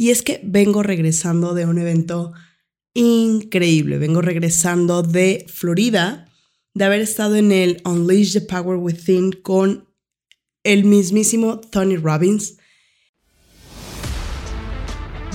Y 0.00 0.08
es 0.08 0.22
que 0.22 0.40
vengo 0.42 0.82
regresando 0.82 1.52
de 1.52 1.66
un 1.66 1.76
evento 1.76 2.32
increíble. 2.94 3.98
Vengo 3.98 4.22
regresando 4.22 5.02
de 5.02 5.44
Florida, 5.46 6.26
de 6.72 6.84
haber 6.86 7.02
estado 7.02 7.36
en 7.36 7.52
el 7.52 7.82
Unleash 7.84 8.32
the 8.32 8.40
Power 8.40 8.78
Within 8.78 9.32
con 9.42 9.90
el 10.64 10.86
mismísimo 10.86 11.60
Tony 11.60 11.98
Robbins. 11.98 12.56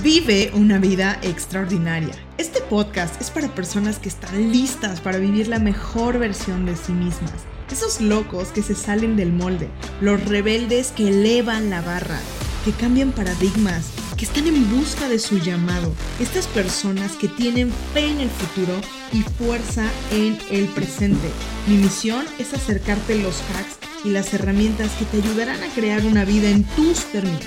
Vive 0.02 0.50
una 0.52 0.80
vida 0.80 1.20
extraordinaria. 1.22 2.16
Este 2.36 2.60
podcast 2.62 3.20
es 3.20 3.30
para 3.30 3.54
personas 3.54 4.00
que 4.00 4.08
están 4.08 4.50
listas 4.50 5.00
para 5.00 5.18
vivir 5.18 5.46
la 5.46 5.60
mejor 5.60 6.18
versión 6.18 6.66
de 6.66 6.74
sí 6.74 6.90
mismas. 6.90 7.44
Esos 7.70 8.00
locos 8.00 8.48
que 8.48 8.62
se 8.62 8.74
salen 8.74 9.14
del 9.14 9.32
molde, 9.32 9.68
los 10.00 10.24
rebeldes 10.24 10.90
que 10.90 11.06
elevan 11.06 11.70
la 11.70 11.82
barra, 11.82 12.18
que 12.64 12.72
cambian 12.72 13.12
paradigmas, 13.12 13.92
que 14.16 14.24
están 14.24 14.46
en 14.46 14.70
busca 14.70 15.08
de 15.08 15.18
su 15.18 15.38
llamado. 15.38 15.94
Estas 16.20 16.46
personas 16.46 17.12
que 17.12 17.28
tienen 17.28 17.70
fe 17.92 18.06
en 18.06 18.20
el 18.20 18.30
futuro 18.30 18.72
y 19.12 19.22
fuerza 19.22 19.90
en 20.10 20.38
el 20.50 20.66
presente. 20.68 21.28
Mi 21.66 21.76
misión 21.76 22.24
es 22.38 22.54
acercarte 22.54 23.16
los 23.16 23.42
hacks 23.52 23.76
y 24.04 24.10
las 24.10 24.32
herramientas 24.32 24.90
que 24.92 25.04
te 25.04 25.18
ayudarán 25.18 25.62
a 25.62 25.68
crear 25.74 26.04
una 26.06 26.24
vida 26.24 26.48
en 26.48 26.64
tus 26.64 27.04
términos, 27.12 27.44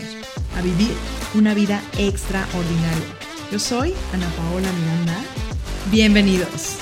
a 0.55 0.61
vivir 0.61 0.91
una 1.33 1.53
vida 1.53 1.81
extraordinaria. 1.97 3.05
Yo 3.51 3.57
soy 3.57 3.93
Ana 4.13 4.29
Paola 4.35 4.71
Miranda. 4.73 5.23
Bienvenidos. 5.89 6.75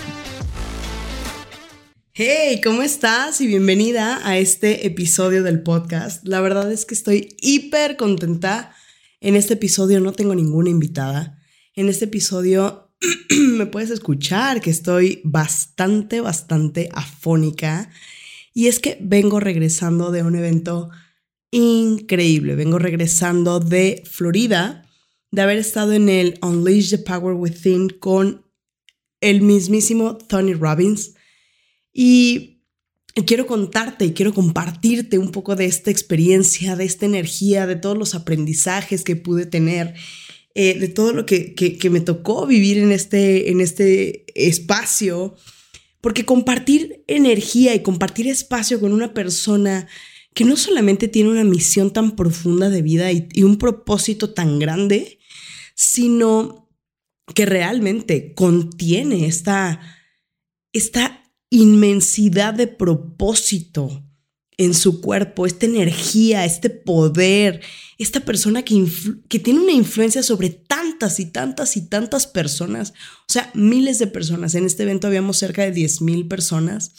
Hey, 2.12 2.60
¿cómo 2.62 2.82
estás? 2.82 3.40
Y 3.40 3.48
bienvenida 3.48 4.20
a 4.28 4.38
este 4.38 4.86
episodio 4.88 5.44
del 5.44 5.62
podcast. 5.62 6.28
La 6.28 6.42
verdad 6.42 6.72
es 6.72 6.86
que 6.86 6.96
estoy 6.96 7.36
hiper 7.40 7.96
contenta 7.96 8.74
en 9.20 9.36
este 9.36 9.56
episodio 9.56 10.00
no 10.00 10.14
tengo 10.14 10.36
ninguna 10.36 10.70
invitada. 10.70 11.40
En 11.74 11.90
este 11.90 12.06
episodio 12.06 12.92
me 13.30 13.66
puedes 13.66 13.90
escuchar 13.90 14.62
que 14.62 14.70
estoy 14.70 15.22
bastante, 15.24 16.22
bastante 16.22 16.90
afónica. 16.94 17.90
Y 18.54 18.68
es 18.68 18.80
que 18.80 18.98
vengo 19.02 19.40
regresando 19.40 20.12
de 20.12 20.24
un 20.24 20.36
evento 20.36 20.90
increíble. 21.52 22.56
Vengo 22.56 22.80
regresando 22.80 23.60
de 23.60 24.04
Florida, 24.06 24.90
de 25.32 25.42
haber 25.42 25.58
estado 25.58 25.94
en 25.94 26.10
el 26.10 26.40
Unleash 26.42 26.90
the 26.90 26.98
Power 26.98 27.34
Within 27.34 27.90
con 27.90 28.46
el 29.22 29.42
mismísimo 29.42 30.18
Tony 30.18 30.54
Robbins. 30.54 31.14
Y 31.94 32.57
quiero 33.26 33.48
contarte 33.48 34.06
y 34.06 34.14
quiero 34.14 34.34
compartirte 34.34 35.18
un 35.18 35.32
poco 35.32 35.56
de 35.56 35.66
esta 35.66 35.92
experiencia, 35.92 36.76
de 36.76 36.86
esta 36.86 37.06
energía, 37.06 37.66
de 37.66 37.76
todos 37.76 37.98
los 37.98 38.16
aprendizajes 38.16 39.04
que 39.04 39.16
pude 39.16 39.46
tener, 39.46 39.96
eh, 40.56 40.78
de 40.78 40.88
todo 40.88 41.14
lo 41.14 41.26
que, 41.26 41.54
que, 41.56 41.90
me 41.90 42.02
tocó 42.02 42.46
vivir 42.46 42.78
en 42.78 42.92
este, 42.92 43.50
en 43.50 43.62
este 43.62 44.26
espacio. 44.36 45.36
Porque 46.02 46.26
compartir 46.26 47.04
energía 47.08 47.74
y 47.74 47.82
compartir 47.82 48.28
espacio 48.28 48.80
con 48.80 48.94
una 48.94 49.14
persona 49.14 49.88
que 50.34 50.46
no 50.46 50.56
solamente 50.56 51.08
tiene 51.08 51.32
una 51.32 51.44
misión 51.44 51.92
tan 51.92 52.16
profunda 52.16 52.70
de 52.70 52.84
vida 52.84 53.12
y, 53.12 53.28
y 53.34 53.44
un 53.44 53.58
propósito 53.58 54.34
tan 54.34 54.60
grande, 54.60 55.18
sino 55.74 56.70
que 57.34 57.46
realmente 57.46 58.34
contiene 58.34 59.26
esta, 59.26 59.82
esta 60.72 61.27
inmensidad 61.50 62.54
de 62.54 62.68
propósito 62.68 64.04
en 64.58 64.74
su 64.74 65.02
cuerpo, 65.02 65.46
esta 65.46 65.68
energía, 65.68 66.44
este 66.44 66.70
poder, 66.72 67.62
esta 68.00 68.22
persona 68.22 68.64
que, 68.64 68.86
que, 69.30 69.38
tiene 69.40 69.60
una 69.60 69.72
influencia 69.72 70.24
sobre 70.24 70.50
tantas 70.50 71.20
y 71.20 71.28
tantas 71.28 71.78
y 71.78 71.88
tantas 71.88 72.26
personas, 72.26 72.94
o 73.30 73.32
sea, 73.32 73.52
miles 73.54 74.00
de 74.00 74.08
personas. 74.08 74.56
En 74.56 74.66
este 74.66 74.84
evento 74.84 75.08
habíamos 75.08 75.38
cerca 75.38 75.62
de 75.62 75.72
10 75.72 76.02
mil 76.02 76.28
personas. 76.28 76.92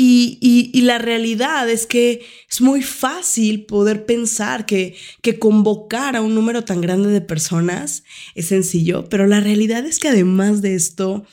Y, 0.00 0.38
y, 0.72 0.82
la 0.82 0.98
realidad 0.98 1.68
es 1.68 1.84
que 1.84 2.24
es 2.48 2.60
muy 2.60 2.82
fácil 2.82 3.66
poder 3.66 4.06
pensar 4.06 4.64
que, 4.64 4.94
que 5.22 5.40
convocar 5.40 6.14
a 6.14 6.22
un 6.22 6.36
número 6.36 6.62
tan 6.62 6.80
grande 6.80 7.08
de 7.08 7.20
personas 7.20 8.04
es 8.36 8.46
sencillo, 8.46 9.08
pero 9.08 9.26
la 9.26 9.40
realidad 9.40 9.84
es 9.84 9.98
que 9.98 10.06
además 10.06 10.62
de 10.62 10.76
esto, 10.76 11.26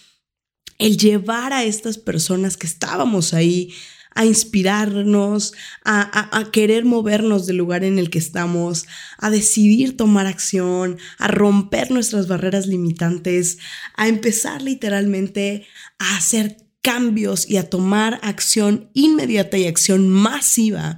el 0.78 0.98
llevar 0.98 1.54
a 1.54 1.64
estas 1.64 1.98
personas 1.98 2.58
que 2.58 2.68
estábamos 2.68 3.34
ahí 3.34 3.74
a 4.16 4.26
inspirarnos, 4.26 5.54
a, 5.84 6.50
querer 6.52 6.86
movernos 6.86 7.46
del 7.46 7.58
lugar 7.58 7.84
en 7.84 8.00
el 8.00 8.10
que 8.10 8.18
estamos, 8.18 8.86
a 9.18 9.30
decidir 9.30 9.98
tomar 9.98 10.26
acción, 10.26 10.98
a 11.18 11.28
romper 11.28 11.92
nuestras 11.92 12.28
barreras 12.28 12.66
limitantes, 12.66 13.58
a 13.96 14.08
empezar 14.08 14.62
literalmente 14.62 15.68
a 16.00 16.16
hacer 16.16 16.58
cambios 16.82 17.50
y 17.50 17.58
a 17.58 17.70
tomar 17.70 18.20
acción 18.24 18.90
inmediata 18.94 19.58
y 19.58 19.68
acción 19.68 20.08
masiva. 20.08 20.98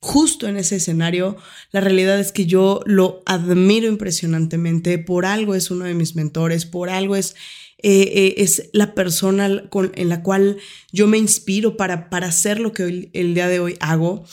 Justo 0.00 0.46
en 0.46 0.56
ese 0.56 0.76
escenario, 0.76 1.38
la 1.70 1.80
realidad 1.80 2.20
es 2.20 2.32
que 2.32 2.44
yo 2.44 2.80
lo 2.84 3.22
admiro 3.24 3.86
impresionantemente, 3.86 4.98
por 4.98 5.24
algo 5.24 5.54
es 5.54 5.70
uno 5.70 5.86
de 5.86 5.94
mis 5.94 6.16
mentores, 6.16 6.66
por 6.66 6.90
algo 6.90 7.16
es 7.16 7.34
eh, 7.82 8.12
eh, 8.14 8.34
es 8.38 8.70
la 8.72 8.94
persona 8.94 9.46
en 9.46 10.08
la 10.08 10.22
cual 10.22 10.58
yo 10.92 11.08
me 11.08 11.18
inspiro 11.18 11.76
para, 11.76 12.10
para 12.10 12.28
hacer 12.28 12.60
lo 12.60 12.72
que 12.72 13.10
el 13.12 13.34
día 13.34 13.48
de 13.48 13.60
hoy 13.60 13.76
hago. 13.80 14.24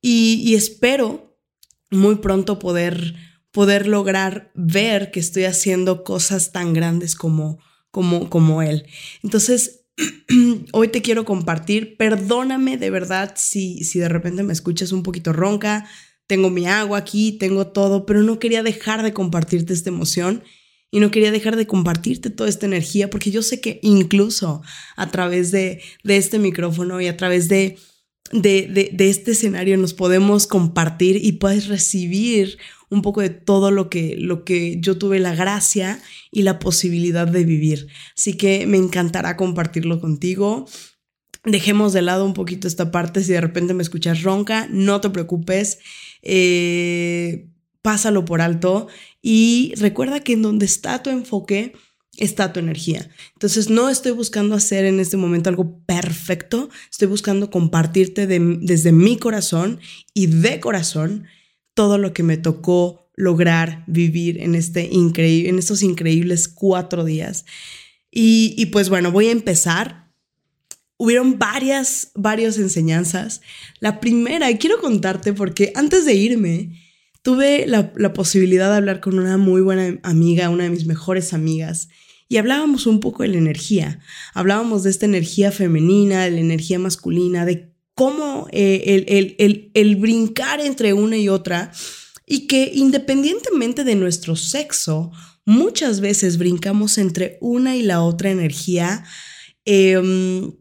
Y, 0.00 0.54
espero 0.54 1.38
muy 1.90 2.16
pronto 2.16 2.58
poder, 2.58 3.14
poder 3.52 3.86
lograr 3.86 4.50
ver 4.54 5.10
que 5.12 5.20
estoy 5.20 5.44
haciendo 5.44 6.02
cosas 6.02 6.52
tan 6.52 6.72
grandes 6.72 7.14
como, 7.14 7.58
como, 7.90 8.28
como 8.28 8.62
él. 8.62 8.86
Entonces, 9.22 9.84
hoy 10.72 10.88
te 10.88 11.02
quiero 11.02 11.24
compartir, 11.24 11.96
perdóname 11.96 12.76
de 12.76 12.90
verdad 12.90 13.34
si, 13.36 13.84
si 13.84 14.00
de 14.00 14.08
repente 14.08 14.42
me 14.42 14.52
escuchas 14.52 14.90
un 14.90 15.04
poquito 15.04 15.32
ronca, 15.32 15.86
tengo 16.26 16.50
mi 16.50 16.66
agua 16.66 16.98
aquí, 16.98 17.32
tengo 17.32 17.68
todo, 17.68 18.06
pero 18.06 18.22
no 18.22 18.38
quería 18.38 18.62
dejar 18.62 19.02
de 19.02 19.12
compartirte 19.12 19.72
esta 19.72 19.90
emoción 19.90 20.42
y 20.92 21.00
no 21.00 21.10
quería 21.10 21.32
dejar 21.32 21.56
de 21.56 21.66
compartirte 21.66 22.30
toda 22.30 22.50
esta 22.50 22.66
energía 22.66 23.10
porque 23.10 23.32
yo 23.32 23.42
sé 23.42 23.60
que 23.60 23.80
incluso 23.82 24.62
a 24.94 25.10
través 25.10 25.50
de, 25.50 25.80
este 26.04 26.38
micrófono 26.38 27.00
y 27.00 27.08
a 27.08 27.16
través 27.16 27.48
de, 27.48 27.78
de, 28.30 28.90
de, 28.92 29.08
este 29.08 29.32
escenario 29.32 29.78
nos 29.78 29.94
podemos 29.94 30.46
compartir 30.46 31.16
y 31.16 31.32
puedes 31.32 31.66
recibir 31.66 32.58
un 32.90 33.00
poco 33.00 33.22
de 33.22 33.30
todo 33.30 33.70
lo 33.70 33.88
que, 33.88 34.16
lo 34.18 34.44
que 34.44 34.76
yo 34.80 34.98
tuve 34.98 35.18
la 35.18 35.34
gracia 35.34 35.98
y 36.30 36.42
la 36.42 36.58
posibilidad 36.58 37.26
de 37.26 37.44
vivir. 37.44 37.88
Así 38.16 38.34
que 38.34 38.66
me 38.66 38.76
encantará 38.76 39.38
compartirlo 39.38 39.98
contigo. 39.98 40.66
Dejemos 41.42 41.94
de 41.94 42.02
lado 42.02 42.26
un 42.26 42.34
poquito 42.34 42.68
esta 42.68 42.90
parte. 42.90 43.24
Si 43.24 43.32
de 43.32 43.40
repente 43.40 43.72
me 43.72 43.82
escuchas 43.82 44.22
ronca, 44.22 44.68
no 44.70 45.00
te 45.00 45.08
preocupes. 45.08 45.78
Eh, 46.20 47.48
pásalo 47.80 48.26
por 48.26 48.42
alto 48.42 48.88
y 49.22 49.72
recuerda 49.76 50.20
que 50.20 50.32
en 50.32 50.42
donde 50.42 50.66
está 50.66 51.02
tu 51.02 51.10
enfoque 51.10 51.74
está 52.18 52.52
tu 52.52 52.60
energía. 52.60 53.08
Entonces 53.34 53.70
no 53.70 53.88
estoy 53.88 54.12
buscando 54.12 54.54
hacer 54.54 54.84
en 54.84 55.00
este 55.00 55.16
momento 55.16 55.48
algo 55.48 55.78
perfecto, 55.86 56.68
estoy 56.90 57.08
buscando 57.08 57.50
compartirte 57.50 58.26
desde 58.26 58.92
mi 58.92 59.16
corazón 59.16 59.80
y 60.12 60.26
de 60.26 60.60
corazón 60.60 61.24
todo 61.74 61.96
lo 61.96 62.12
que 62.12 62.22
me 62.22 62.36
tocó 62.36 63.10
lograr 63.14 63.84
vivir 63.86 64.42
en, 64.42 64.54
este 64.54 64.88
increíble, 64.90 65.48
en 65.48 65.58
estos 65.58 65.82
increíbles 65.82 66.48
cuatro 66.48 67.04
días. 67.04 67.46
Y, 68.10 68.54
y 68.58 68.66
pues 68.66 68.90
bueno, 68.90 69.10
voy 69.10 69.28
a 69.28 69.32
empezar 69.32 70.02
hubieron 71.02 71.36
varias, 71.36 72.12
varias 72.14 72.58
enseñanzas. 72.58 73.40
La 73.80 73.98
primera, 73.98 74.56
quiero 74.56 74.80
contarte 74.80 75.32
porque 75.32 75.72
antes 75.74 76.04
de 76.04 76.14
irme, 76.14 76.81
tuve 77.22 77.66
la, 77.66 78.12
posibilidad 78.12 78.70
de 78.70 78.76
hablar 78.76 79.00
con 79.00 79.18
una 79.18 79.36
muy 79.36 79.62
buena 79.62 79.98
amiga, 80.02 80.50
una 80.50 80.64
de 80.64 80.70
mis 80.70 80.86
mejores 80.86 81.32
amigas, 81.32 81.88
y 82.28 82.36
hablábamos 82.36 82.86
un 82.86 83.00
poco 83.00 83.22
de 83.22 83.30
la 83.30 83.38
energía. 83.38 84.00
Hablábamos 84.34 84.82
de 84.82 84.90
esta 84.90 85.06
energía 85.06 85.52
femenina, 85.52 86.24
de 86.24 86.32
la 86.32 86.40
energía 86.40 86.78
masculina, 86.78 87.44
de 87.44 87.72
cómo 87.94 88.48
eh, 88.52 89.04
el, 89.38 89.70
el, 89.74 89.96
brincar 89.96 90.60
entre 90.60 90.94
una 90.94 91.16
y 91.16 91.28
otra, 91.28 91.72
y 92.26 92.46
que 92.46 92.72
independientemente 92.74 93.84
de 93.84 93.94
nuestro 93.94 94.34
sexo, 94.34 95.12
muchas 95.44 96.00
veces 96.00 96.38
brincamos 96.38 96.98
entre 96.98 97.38
una 97.40 97.76
y 97.76 97.82
la 97.82 98.02
otra 98.02 98.30
energía. 98.30 99.04
Em, 99.64 100.52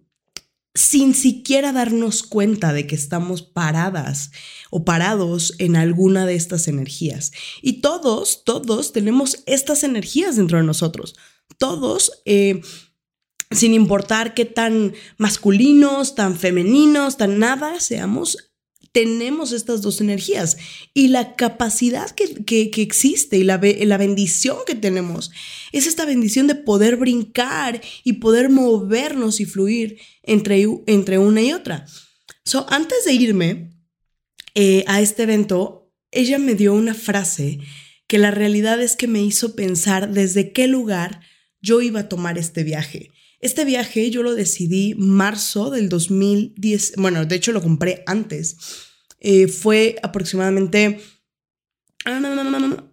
sin 0.74 1.14
siquiera 1.14 1.74
darnos 1.74 2.24
cuenta 2.24 2.72
de 2.72 2.88
que 2.88 2.96
estamos 2.96 3.42
paradas 3.42 4.32
o 4.70 4.86
parados 4.86 5.54
en 5.58 5.76
alguna 5.76 6.26
de 6.26 6.36
estas 6.36 6.68
energías. 6.68 7.32
Y 7.62 7.82
todos, 7.82 8.44
todos 8.46 8.94
tenemos 8.94 9.44
estas 9.46 9.84
energías 9.84 10.38
dentro 10.38 10.58
de 10.58 10.64
nosotros. 10.64 11.16
Todos, 11.58 12.22
eh, 12.26 12.62
sin 13.52 13.74
importar 13.74 14.34
qué 14.34 14.46
tan 14.46 14.94
masculinos, 15.18 16.16
tan 16.16 16.38
femeninos, 16.38 17.18
tan 17.18 17.38
nada 17.40 17.80
seamos, 17.82 18.51
tenemos 18.92 19.52
estas 19.52 19.82
dos 19.82 20.02
energías 20.02 20.58
y 20.94 21.08
la 21.08 21.36
capacidad 21.36 22.12
que, 22.12 22.72
existe 22.76 23.38
y 23.38 23.44
la, 23.44 23.60
la, 23.62 23.98
bendición 23.98 24.58
que 24.66 24.76
tenemos 24.76 25.32
es 25.72 25.88
esta 25.88 26.06
bendición 26.06 26.48
de 26.48 26.56
poder 26.56 26.98
brincar 26.98 27.82
y 28.04 28.14
poder 28.14 28.50
movernos 28.50 29.40
y 29.40 29.46
fluir 29.46 30.00
entre, 30.24 30.66
entre 30.88 31.18
una 31.18 31.42
y 31.42 31.54
otra. 31.54 31.86
So, 32.44 32.66
antes 32.70 33.06
de 33.06 33.14
irme 33.14 33.72
eh, 34.56 34.84
a 34.88 35.02
este 35.02 35.24
evento, 35.24 35.92
ella 36.12 36.38
me 36.38 36.56
dio 36.56 36.74
una 36.74 36.94
frase 36.94 37.60
que 38.08 38.18
la 38.18 38.32
realidad 38.32 38.82
es 38.82 38.98
que 38.98 39.08
me 39.08 39.22
hizo 39.22 39.56
pensar 39.56 40.12
desde 40.12 40.52
qué 40.52 40.68
lugar 40.68 41.22
yo 41.62 41.82
iba 41.82 42.02
a 42.02 42.10
tomar 42.10 42.38
este 42.38 42.64
viaje. 42.64 43.12
Este 43.42 43.66
viaje 43.66 44.12
yo 44.12 44.22
lo 44.22 44.36
decidí 44.36 44.94
marzo 44.96 45.72
del 45.72 45.90
2010, 45.90 46.94
bueno, 46.98 47.26
de 47.26 47.36
hecho 47.36 47.52
lo 47.52 47.62
compré 47.62 48.04
antes. 48.06 48.56
Eh, 49.20 49.48
fue 49.48 49.98
aproximadamente 50.04 51.00
ah, 52.06 52.84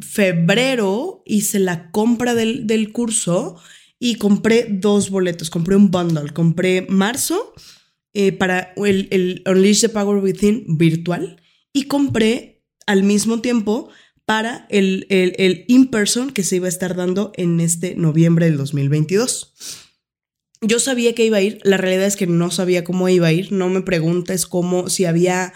febrero, 0.00 1.22
hice 1.24 1.58
la 1.58 1.90
compra 1.90 2.34
del, 2.34 2.92
curso 2.92 3.56
y 3.98 4.16
compré 4.16 4.66
dos 4.68 5.08
boletos, 5.08 5.48
compré 5.48 5.76
un 5.76 5.90
bundle, 5.90 6.30
compré 6.34 6.86
marzo 6.88 7.54
eh, 8.12 8.32
para 8.32 8.74
el, 8.76 9.08
el 9.10 9.42
Unleash 9.46 9.80
the 9.80 9.88
Power 9.88 10.22
Within 10.22 10.76
virtual 10.76 11.40
y 11.72 11.84
compré 11.84 12.62
al 12.86 13.02
mismo 13.02 13.40
tiempo 13.40 13.90
para 14.28 14.66
el, 14.68 15.06
el, 15.08 15.64
in-person 15.68 16.32
que 16.32 16.42
se 16.42 16.56
iba 16.56 16.66
a 16.66 16.68
estar 16.68 16.94
dando 16.94 17.32
en 17.36 17.60
este 17.60 17.94
noviembre 17.94 18.44
del 18.44 18.58
2022. 18.58 19.54
Yo 20.60 20.80
sabía 20.80 21.14
que 21.14 21.24
iba 21.24 21.38
a 21.38 21.40
ir, 21.40 21.60
la 21.62 21.78
realidad 21.78 22.04
es 22.04 22.16
que 22.16 22.26
no 22.26 22.50
sabía 22.50 22.84
cómo 22.84 23.08
iba 23.08 23.28
a 23.28 23.32
ir, 23.32 23.52
no 23.52 23.70
me 23.70 23.80
preguntes 23.80 24.44
cómo, 24.44 24.90
si 24.90 25.06
había, 25.06 25.54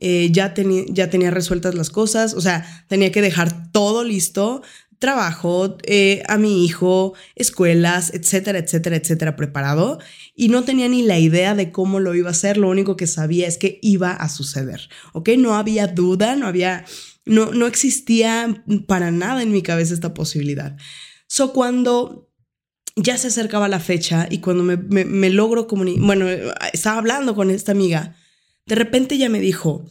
eh, 0.00 0.28
ya, 0.32 0.52
ya 0.88 1.08
tenía 1.08 1.30
resueltas 1.30 1.74
las 1.74 1.88
cosas, 1.88 2.34
o 2.34 2.42
sea, 2.42 2.84
tenía 2.88 3.10
que 3.10 3.22
dejar 3.22 3.72
todo 3.72 4.04
listo, 4.04 4.60
trabajo, 4.98 5.78
eh, 5.84 6.22
a 6.28 6.36
mi 6.36 6.66
hijo, 6.66 7.14
escuelas, 7.36 8.12
etcétera, 8.12 8.58
etcétera, 8.58 8.96
etcétera, 8.96 9.34
preparado. 9.34 9.98
Y 10.34 10.50
no 10.50 10.64
tenía 10.64 10.88
ni 10.88 11.00
la 11.00 11.18
idea 11.18 11.54
de 11.54 11.72
cómo 11.72 12.00
lo 12.00 12.14
iba 12.14 12.28
a 12.28 12.32
hacer, 12.32 12.58
lo 12.58 12.68
único 12.68 12.96
que 12.98 13.06
sabía 13.06 13.48
es 13.48 13.56
que 13.56 13.78
iba 13.80 14.10
a 14.10 14.28
suceder, 14.28 14.90
¿ok? 15.14 15.30
No 15.38 15.54
había 15.54 15.86
duda, 15.86 16.36
no 16.36 16.46
había 16.46 16.84
no, 17.30 17.52
no 17.52 17.68
existía 17.68 18.64
para 18.88 19.12
nada 19.12 19.42
en 19.42 19.52
mi 19.52 19.62
cabeza 19.62 19.94
esta 19.94 20.14
posibilidad. 20.14 20.76
So, 21.28 21.52
cuando 21.52 22.28
ya 22.96 23.16
se 23.18 23.28
acercaba 23.28 23.68
la 23.68 23.78
fecha 23.78 24.26
y 24.28 24.38
cuando 24.38 24.64
me, 24.64 25.30
logro 25.30 25.68
comunicar, 25.68 26.04
bueno, 26.04 26.26
estaba 26.72 26.98
hablando 26.98 27.36
con 27.36 27.50
esta 27.50 27.70
amiga, 27.70 28.16
de 28.66 28.74
repente 28.74 29.14
ella 29.14 29.28
me 29.28 29.38
dijo, 29.38 29.84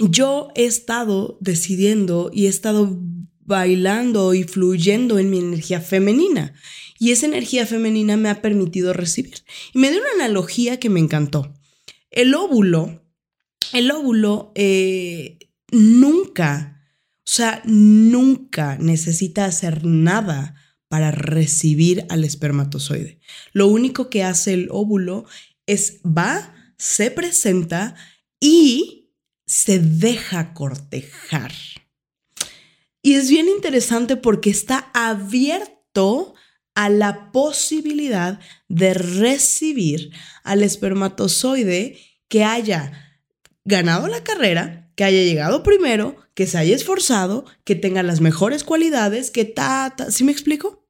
yo 0.00 0.48
he 0.56 0.64
estado 0.64 1.38
decidiendo 1.40 2.30
y 2.32 2.46
he 2.46 2.48
estado 2.48 2.98
bailando 3.38 4.34
y 4.34 4.42
fluyendo 4.42 5.20
en 5.20 5.30
mi 5.30 5.38
energía 5.38 5.80
femenina. 5.80 6.52
Y 6.98 7.12
esa 7.12 7.26
energía 7.26 7.64
femenina 7.64 8.16
me 8.16 8.28
ha 8.28 8.42
permitido 8.42 8.92
recibir. 8.92 9.36
Y 9.72 9.78
me 9.78 9.90
dio 9.92 10.00
una 10.00 10.24
analogía 10.24 10.80
que 10.80 10.90
me 10.90 10.98
encantó. 10.98 11.54
El 12.10 12.34
óvulo, 12.34 13.04
el 13.72 13.90
óvulo 13.92 14.50
eh, 14.56 15.38
nunca, 15.70 16.82
o 17.18 17.30
sea, 17.30 17.62
nunca 17.64 18.76
necesita 18.78 19.44
hacer 19.44 19.84
nada 19.84 20.54
para 20.88 21.10
recibir 21.10 22.06
al 22.08 22.24
espermatozoide. 22.24 23.20
Lo 23.52 23.66
único 23.66 24.08
que 24.10 24.24
hace 24.24 24.54
el 24.54 24.68
óvulo 24.70 25.26
es 25.66 26.00
va, 26.04 26.54
se 26.78 27.10
presenta 27.10 27.94
y 28.40 29.10
se 29.46 29.78
deja 29.78 30.54
cortejar. 30.54 31.52
Y 33.02 33.14
es 33.14 33.30
bien 33.30 33.48
interesante 33.48 34.16
porque 34.16 34.50
está 34.50 34.90
abierto 34.94 36.34
a 36.74 36.88
la 36.88 37.32
posibilidad 37.32 38.40
de 38.68 38.94
recibir 38.94 40.12
al 40.44 40.62
espermatozoide 40.62 41.98
que 42.28 42.44
haya 42.44 43.20
ganado 43.64 44.06
la 44.06 44.22
carrera, 44.22 44.87
que 44.98 45.04
haya 45.04 45.22
llegado 45.22 45.62
primero, 45.62 46.16
que 46.34 46.48
se 46.48 46.58
haya 46.58 46.74
esforzado, 46.74 47.44
que 47.62 47.76
tenga 47.76 48.02
las 48.02 48.20
mejores 48.20 48.64
cualidades, 48.64 49.30
que 49.30 49.44
ta, 49.44 49.94
ta, 49.96 50.10
¿sí 50.10 50.24
me 50.24 50.32
explico? 50.32 50.88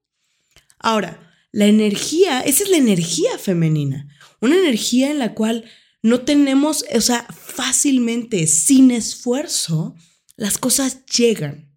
Ahora, 0.78 1.30
la 1.52 1.66
energía, 1.66 2.40
esa 2.40 2.64
es 2.64 2.70
la 2.70 2.78
energía 2.78 3.36
femenina, 3.36 4.08
una 4.40 4.56
energía 4.56 5.10
en 5.10 5.18
la 5.18 5.34
cual 5.34 5.66
no 6.00 6.22
tenemos, 6.22 6.86
o 6.90 7.00
sea, 7.02 7.26
fácilmente, 7.38 8.46
sin 8.46 8.92
esfuerzo, 8.92 9.94
las 10.36 10.56
cosas 10.56 11.04
llegan. 11.04 11.70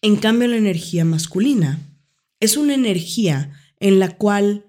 En 0.00 0.16
cambio, 0.16 0.48
la 0.48 0.56
energía 0.56 1.04
masculina 1.04 1.78
es 2.40 2.56
una 2.56 2.72
energía 2.72 3.52
en 3.80 3.98
la 3.98 4.16
cual 4.16 4.64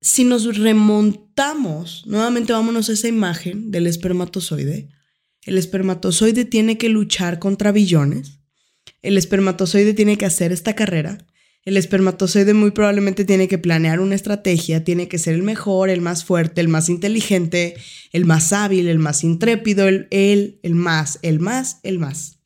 si 0.00 0.24
nos 0.24 0.56
remontamos, 0.58 2.02
nuevamente 2.04 2.52
vámonos 2.52 2.88
a 2.88 2.94
esa 2.94 3.06
imagen 3.06 3.70
del 3.70 3.86
espermatozoide, 3.86 4.90
el 5.44 5.58
espermatozoide 5.58 6.44
tiene 6.44 6.78
que 6.78 6.88
luchar 6.88 7.38
contra 7.38 7.72
billones. 7.72 8.40
El 9.02 9.18
espermatozoide 9.18 9.94
tiene 9.94 10.16
que 10.16 10.26
hacer 10.26 10.52
esta 10.52 10.74
carrera. 10.74 11.26
El 11.64 11.76
espermatozoide 11.78 12.52
muy 12.52 12.72
probablemente 12.72 13.24
tiene 13.24 13.48
que 13.48 13.56
planear 13.56 14.00
una 14.00 14.14
estrategia, 14.14 14.84
tiene 14.84 15.08
que 15.08 15.18
ser 15.18 15.34
el 15.34 15.42
mejor, 15.42 15.88
el 15.88 16.02
más 16.02 16.24
fuerte, 16.24 16.60
el 16.60 16.68
más 16.68 16.90
inteligente, 16.90 17.74
el 18.12 18.26
más 18.26 18.52
hábil, 18.52 18.88
el 18.88 18.98
más 18.98 19.24
intrépido, 19.24 19.88
el, 19.88 20.06
el, 20.10 20.60
el 20.62 20.74
más, 20.74 21.18
el 21.22 21.40
más, 21.40 21.80
el 21.82 21.98
más. 21.98 22.38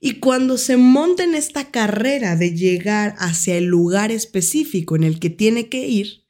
Y 0.00 0.14
cuando 0.14 0.56
se 0.58 0.76
monta 0.76 1.22
en 1.22 1.34
esta 1.34 1.70
carrera 1.70 2.34
de 2.34 2.56
llegar 2.56 3.14
hacia 3.18 3.56
el 3.56 3.66
lugar 3.66 4.10
específico 4.10 4.96
en 4.96 5.04
el 5.04 5.20
que 5.20 5.30
tiene 5.30 5.68
que 5.68 5.86
ir, 5.86 6.24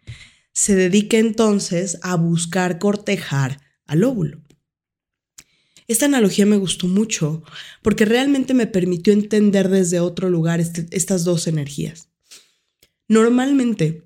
se 0.52 0.74
dedica 0.74 1.16
entonces 1.16 1.98
a 2.02 2.16
buscar 2.16 2.78
cortejar 2.78 3.60
al 3.86 4.04
óvulo. 4.04 4.42
Esta 5.90 6.06
analogía 6.06 6.46
me 6.46 6.56
gustó 6.56 6.86
mucho 6.86 7.42
porque 7.82 8.04
realmente 8.04 8.54
me 8.54 8.68
permitió 8.68 9.12
entender 9.12 9.68
desde 9.68 9.98
otro 9.98 10.30
lugar 10.30 10.60
este, 10.60 10.86
estas 10.92 11.24
dos 11.24 11.48
energías. 11.48 12.10
Normalmente, 13.08 14.04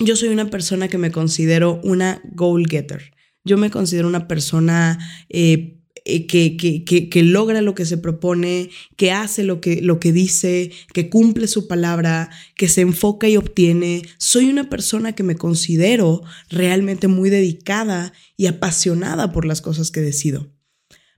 yo 0.00 0.16
soy 0.16 0.30
una 0.30 0.48
persona 0.48 0.88
que 0.88 0.96
me 0.96 1.10
considero 1.10 1.78
una 1.84 2.22
goal 2.32 2.66
getter. 2.66 3.12
Yo 3.44 3.58
me 3.58 3.70
considero 3.70 4.08
una 4.08 4.26
persona 4.26 4.98
eh, 5.28 5.76
eh, 6.06 6.26
que, 6.26 6.56
que, 6.56 7.22
logra 7.22 7.60
lo 7.60 7.74
que 7.74 7.84
se 7.84 7.98
propone, 7.98 8.70
que 8.96 9.12
hace 9.12 9.44
lo 9.44 9.60
que, 9.60 9.82
lo 9.82 10.00
que 10.00 10.10
dice, 10.10 10.72
que 10.94 11.10
cumple 11.10 11.48
su 11.48 11.68
palabra, 11.68 12.30
que 12.56 12.66
se 12.66 12.80
enfoca 12.80 13.28
y 13.28 13.36
obtiene. 13.36 14.08
Soy 14.16 14.48
una 14.48 14.70
persona 14.70 15.12
que 15.12 15.22
me 15.22 15.36
considero 15.36 16.22
realmente 16.48 17.08
muy 17.08 17.28
dedicada 17.28 18.14
y 18.38 18.46
apasionada 18.46 19.32
por 19.32 19.44
las 19.44 19.60
cosas 19.60 19.90
que 19.90 20.00
decido. 20.00 20.53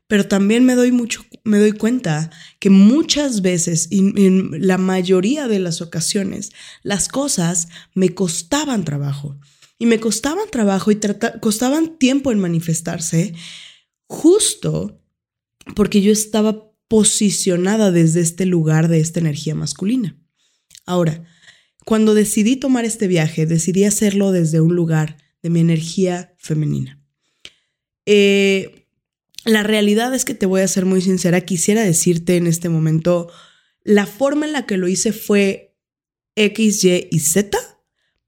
Pero 0.08 0.26
también 0.26 0.64
me 0.64 0.75
doy 0.75 0.92
mucho, 0.92 1.25
me 1.44 1.58
doy 1.58 1.72
cuenta 1.72 2.30
que 2.60 2.70
muchas 2.70 3.42
veces, 3.42 3.88
y 3.90 3.98
en 4.25 4.66
la 4.66 4.78
mayoría 4.78 5.48
de 5.48 5.58
las 5.58 5.80
ocasiones, 5.80 6.52
las 6.82 7.08
cosas 7.08 7.68
me 7.94 8.10
costaban 8.10 8.84
trabajo. 8.84 9.38
Y 9.78 9.86
me 9.86 10.00
costaban 10.00 10.48
trabajo 10.50 10.90
y 10.90 10.98
costaban 11.40 11.98
tiempo 11.98 12.32
en 12.32 12.38
manifestarse, 12.38 13.34
justo 14.06 15.02
porque 15.75 16.00
yo 16.00 16.12
estaba 16.12 16.72
posicionada 16.88 17.90
desde 17.90 18.20
este 18.20 18.46
lugar 18.46 18.88
de 18.88 19.00
esta 19.00 19.20
energía 19.20 19.54
masculina. 19.54 20.16
Ahora, 20.86 21.25
cuando 21.84 22.14
decidí 22.14 22.56
tomar 22.56 22.84
este 22.84 23.06
viaje, 23.06 23.46
decidí 23.46 23.84
hacerlo 23.84 24.32
desde 24.32 24.60
un 24.60 24.75
lugar 24.75 25.16
de 25.42 25.50
mi 25.50 25.60
energía 25.60 26.34
femenina. 26.38 27.00
Eh, 28.06 28.86
la 29.47 29.62
realidad 29.62 30.12
es 30.12 30.25
que 30.25 30.35
te 30.35 30.45
voy 30.45 30.61
a 30.61 30.69
ser 30.69 30.85
muy 30.85 31.00
sincera, 31.00 31.41
quisiera 31.41 31.85
decirte 31.85 32.37
en 32.37 32.49
este 32.49 32.69
momento, 32.69 33.31
la 33.85 34.05
forma 34.07 34.45
en 34.45 34.53
la 34.53 34.67
que 34.67 34.76
lo 34.76 34.88
hice 34.88 35.12
fue 35.12 35.76
X, 36.35 36.85
Y 36.85 37.09
y 37.11 37.21
Z, 37.21 37.57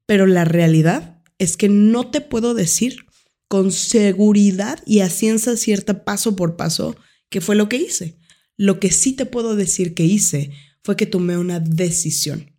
pero 0.05 0.25
la 0.25 0.45
realidad 0.45 1.21
es 1.37 1.57
que 1.57 1.67
no 1.67 2.09
te 2.09 2.21
puedo 2.21 2.53
decir 2.53 3.05
con 3.49 3.73
seguridad 3.73 4.79
y 4.85 5.01
a 5.01 5.09
ciencia 5.09 5.57
cierta 5.57 6.05
paso 6.05 6.37
por 6.37 6.55
paso 6.55 6.95
qué 7.29 7.41
fue 7.41 7.55
lo 7.55 7.67
que 7.67 7.77
hice. 7.77 8.17
Lo 8.55 8.79
que 8.79 8.91
sí 8.91 9.13
te 9.13 9.25
puedo 9.25 9.55
decir 9.55 9.93
que 9.93 10.05
hice 10.05 10.51
fue 10.83 10.95
que 10.95 11.05
tomé 11.05 11.37
una 11.37 11.59
decisión. 11.59 12.53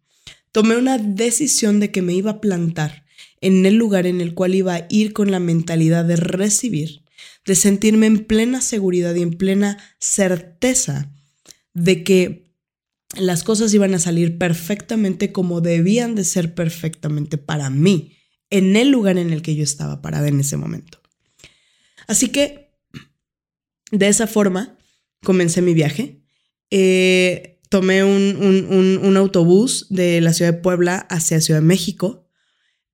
Tomé 0.52 0.76
una 0.76 0.98
decisión 0.98 1.80
de 1.80 1.90
que 1.90 2.02
me 2.02 2.12
iba 2.12 2.32
a 2.32 2.40
plantar 2.40 3.06
en 3.40 3.64
el 3.64 3.76
lugar 3.76 4.06
en 4.06 4.20
el 4.20 4.34
cual 4.34 4.54
iba 4.54 4.74
a 4.74 4.86
ir 4.90 5.14
con 5.14 5.30
la 5.30 5.40
mentalidad 5.40 6.04
de 6.04 6.16
recibir 6.16 6.99
de 7.46 7.54
sentirme 7.54 8.06
en 8.06 8.24
plena 8.24 8.60
seguridad 8.60 9.14
y 9.14 9.22
en 9.22 9.32
plena 9.32 9.78
certeza 9.98 11.12
de 11.74 12.04
que 12.04 12.50
las 13.16 13.42
cosas 13.42 13.74
iban 13.74 13.94
a 13.94 13.98
salir 13.98 14.38
perfectamente 14.38 15.32
como 15.32 15.60
debían 15.60 16.14
de 16.14 16.24
ser 16.24 16.54
perfectamente 16.54 17.38
para 17.38 17.70
mí, 17.70 18.16
en 18.50 18.76
el 18.76 18.90
lugar 18.90 19.18
en 19.18 19.32
el 19.32 19.42
que 19.42 19.54
yo 19.54 19.64
estaba 19.64 20.02
parada 20.02 20.28
en 20.28 20.40
ese 20.40 20.56
momento. 20.56 21.00
Así 22.06 22.28
que 22.28 22.70
de 23.90 24.08
esa 24.08 24.26
forma 24.26 24.78
comencé 25.22 25.62
mi 25.62 25.74
viaje. 25.74 26.22
Eh, 26.70 27.60
tomé 27.68 28.04
un, 28.04 29.16
autobús 29.16 29.86
de 29.90 30.20
la 30.20 30.32
ciudad 30.32 30.52
de 30.52 30.58
Puebla 30.58 30.98
hacia 31.10 31.40
Ciudad 31.40 31.60
de 31.60 31.66
México. 31.66 32.29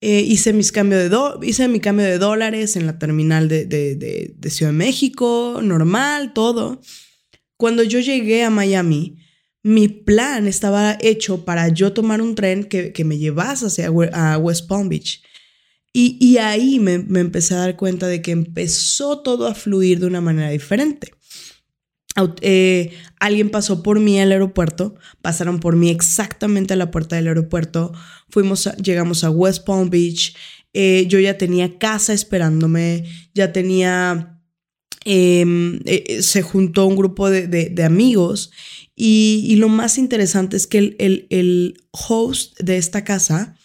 Eh, 0.00 0.20
hice, 0.20 0.52
mis 0.52 0.72
de 0.72 1.10
hice 1.42 1.68
mi 1.68 1.80
cambio 1.80 2.04
de 2.04 2.18
dólares 2.18 2.76
en 2.76 2.86
la 2.86 2.98
terminal 2.98 3.48
de, 3.48 3.64
de, 3.64 4.50
Ciudad 4.50 4.72
de 4.72 4.78
México, 4.78 5.60
normal, 5.62 6.32
todo. 6.34 6.80
Cuando 7.56 7.82
yo 7.82 8.00
llegué 8.00 8.44
a 8.44 8.50
Miami, 8.50 9.16
mi 9.62 9.88
plan 9.88 10.46
estaba 10.46 10.98
hecho 11.00 11.44
para 11.44 11.68
yo 11.68 11.92
tomar 11.92 12.20
un 12.20 12.34
tren 12.34 12.64
que, 12.64 13.04
me 13.04 13.18
llevase 13.18 13.66
hacia 13.66 13.88
a 14.12 14.38
West 14.38 14.68
Palm 14.68 14.88
Beach. 14.88 15.22
Y, 15.98 16.36
ahí 16.36 16.78
me, 16.78 16.94
empecé 17.18 17.54
a 17.54 17.58
dar 17.58 17.76
cuenta 17.76 18.06
de 18.06 18.20
que 18.20 18.30
empezó 18.30 19.22
todo 19.22 19.46
a 19.46 19.54
fluir 19.54 19.98
de 19.98 20.06
una 20.06 20.20
manera 20.20 20.50
diferente. 20.50 21.15
Eh, 22.40 22.92
alguien 23.20 23.50
pasó 23.50 23.82
por 23.82 24.00
mí 24.00 24.18
al 24.18 24.32
aeropuerto, 24.32 24.94
pasaron 25.20 25.60
por 25.60 25.76
mí 25.76 25.90
exactamente 25.90 26.72
a 26.72 26.76
la 26.76 26.90
puerta 26.90 27.16
del 27.16 27.28
aeropuerto, 27.28 27.92
fuimos, 28.30 28.70
llegamos 28.82 29.22
a 29.22 29.30
West 29.30 29.66
Palm 29.66 29.90
Beach, 29.90 30.34
eh, 30.72 31.06
yo 31.08 31.20
ya 31.20 31.36
tenía 31.36 31.78
casa 31.78 32.14
esperándome, 32.14 33.04
ya 33.34 33.52
tenía, 33.52 34.40
em, 35.04 35.80
eh, 35.84 36.22
se 36.22 36.40
juntó 36.40 36.86
un 36.86 36.96
grupo 36.96 37.28
de, 37.28 37.84
amigos 37.84 38.50
y, 38.94 39.54
lo 39.56 39.68
más 39.68 39.98
interesante 39.98 40.56
es 40.56 40.66
que 40.66 40.78
el, 40.78 41.26
el 41.28 41.82
host 41.90 42.58
de 42.60 42.78
esta 42.78 43.04
casa 43.04 43.56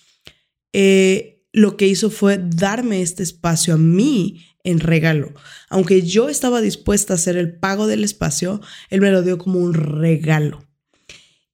lo 1.53 1.75
que 1.75 1.88
hizo 1.88 2.10
fue 2.10 2.38
darme 2.41 3.01
este 3.01 3.24
espacio 3.24 3.74
a 3.74 3.77
mí 3.77 4.46
en 4.63 4.79
regalo. 4.79 5.33
Aunque 5.69 6.01
yo 6.01 6.29
estaba 6.29 6.61
dispuesta 6.61 7.13
a 7.13 7.15
hacer 7.15 7.37
el 7.37 7.53
pago 7.53 7.87
del 7.87 8.03
espacio, 8.03 8.61
él 8.89 9.01
me 9.01 9.11
lo 9.11 9.23
dio 9.23 9.37
como 9.37 9.59
un 9.59 9.73
regalo. 9.73 10.67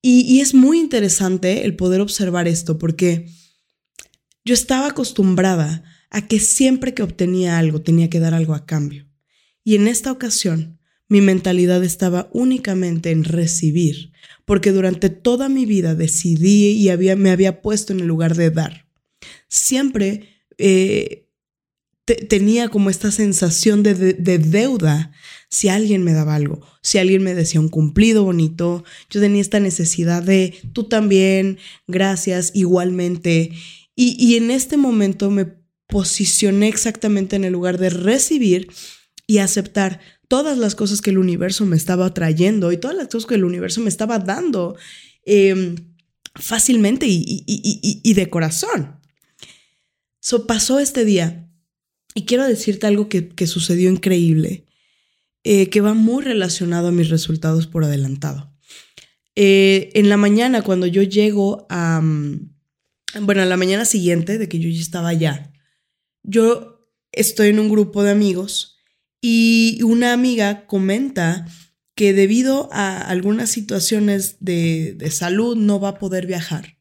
Y, 0.01 0.39
es 0.39 0.53
muy 0.53 0.79
interesante 0.79 1.65
el 1.65 1.75
poder 1.75 1.99
observar 1.99 2.47
esto 2.47 2.77
porque 2.77 3.27
yo 4.45 4.53
estaba 4.53 4.87
acostumbrada 4.87 5.83
a 6.09 6.27
que 6.27 6.39
siempre 6.39 6.93
que 6.93 7.03
obtenía 7.03 7.57
algo 7.57 7.81
tenía 7.81 8.09
que 8.09 8.21
dar 8.21 8.33
algo 8.33 8.53
a 8.53 8.65
cambio. 8.65 9.05
Y 9.65 9.75
en 9.75 9.87
esta 9.87 10.11
ocasión 10.11 10.79
mi 11.09 11.19
mentalidad 11.19 11.83
estaba 11.83 12.29
únicamente 12.31 13.11
en 13.11 13.25
recibir, 13.25 14.13
porque 14.45 14.71
durante 14.71 15.09
toda 15.09 15.49
mi 15.49 15.65
vida 15.65 15.93
decidí 15.95 16.71
y 16.71 16.89
había, 16.89 17.15
me 17.17 17.31
había 17.31 17.61
puesto 17.61 17.91
en 17.91 17.99
el 17.99 18.07
lugar 18.07 18.35
de 18.35 18.51
dar 18.51 18.87
siempre 19.47 20.29
eh, 20.57 21.26
tenía 22.15 22.69
como 22.69 22.89
esta 22.89 23.11
sensación 23.11 23.83
de, 23.83 23.93
deuda 23.93 25.11
si 25.49 25.69
alguien 25.69 26.03
me 26.03 26.13
daba 26.13 26.35
algo, 26.35 26.61
si 26.81 26.97
alguien 26.97 27.23
me 27.23 27.35
decía 27.35 27.59
un 27.59 27.69
cumplido 27.69 28.23
bonito, 28.23 28.83
yo 29.09 29.19
tenía 29.19 29.41
esta 29.41 29.59
necesidad 29.59 30.23
de 30.23 30.57
tú 30.73 30.85
también, 30.85 31.57
gracias, 31.87 32.51
igualmente. 32.53 33.51
Y, 33.95 34.35
en 34.35 34.51
este 34.51 34.77
momento 34.77 35.31
me 35.31 35.53
posicioné 35.87 36.67
exactamente 36.67 37.35
en 37.35 37.45
el 37.45 37.53
lugar 37.53 37.77
de 37.77 37.89
recibir 37.89 38.69
y 39.25 39.39
aceptar 39.39 39.99
todas 40.27 40.57
las 40.57 40.75
cosas 40.75 41.01
que 41.01 41.09
el 41.09 41.17
universo 41.17 41.65
me 41.65 41.75
estaba 41.75 42.13
trayendo 42.13 42.71
y 42.71 42.77
todas 42.77 42.95
las 42.95 43.07
cosas 43.07 43.25
que 43.25 43.35
el 43.35 43.45
universo 43.45 43.81
me 43.81 43.89
estaba 43.89 44.19
dando 44.19 44.75
em, 45.25 45.75
fácilmente 46.35 47.05
y, 47.09 48.13
de 48.13 48.29
corazón. 48.29 48.99
So, 50.19 50.45
pasó 50.45 50.79
este 50.79 51.05
día 51.05 51.46
y 52.17 52.25
quiero 52.25 52.47
decirte 52.47 52.87
algo 52.87 53.09
que, 53.09 53.45
sucedió 53.45 53.91
increíble, 53.91 54.65
eh, 55.43 55.69
que 55.69 55.81
va 55.81 55.93
muy 55.93 56.23
relacionado 56.23 56.87
a 56.87 56.91
mis 56.91 57.09
resultados 57.09 57.67
por 57.67 57.83
adelantado. 57.83 58.51
Eh, 59.35 59.91
en 59.93 60.09
la 60.09 60.17
mañana, 60.17 60.63
cuando 60.63 60.87
yo 60.87 61.03
llego 61.03 61.67
a, 61.69 62.01
mm, 62.01 62.55
bueno, 63.21 63.45
la 63.45 63.55
mañana 63.55 63.85
siguiente 63.85 64.39
de 64.39 64.49
que 64.49 64.57
yo 64.57 64.67
ya 64.67 64.81
estaba 64.81 65.09
allá, 65.09 65.53
yo 66.23 66.89
estoy 67.11 67.49
en 67.49 67.59
un 67.59 67.69
grupo 67.69 68.01
de 68.01 68.09
amigos 68.09 68.79
y 69.21 69.79
una 69.83 70.11
amiga 70.11 70.65
comenta 70.65 71.45
que 71.93 72.13
debido 72.13 72.67
a 72.73 72.99
algunas 72.99 73.51
situaciones 73.51 74.37
de, 74.39 74.95
de 74.97 75.11
salud 75.11 75.55
no 75.55 75.79
va 75.79 75.89
a 75.89 75.99
poder 75.99 76.25
viajar, 76.25 76.79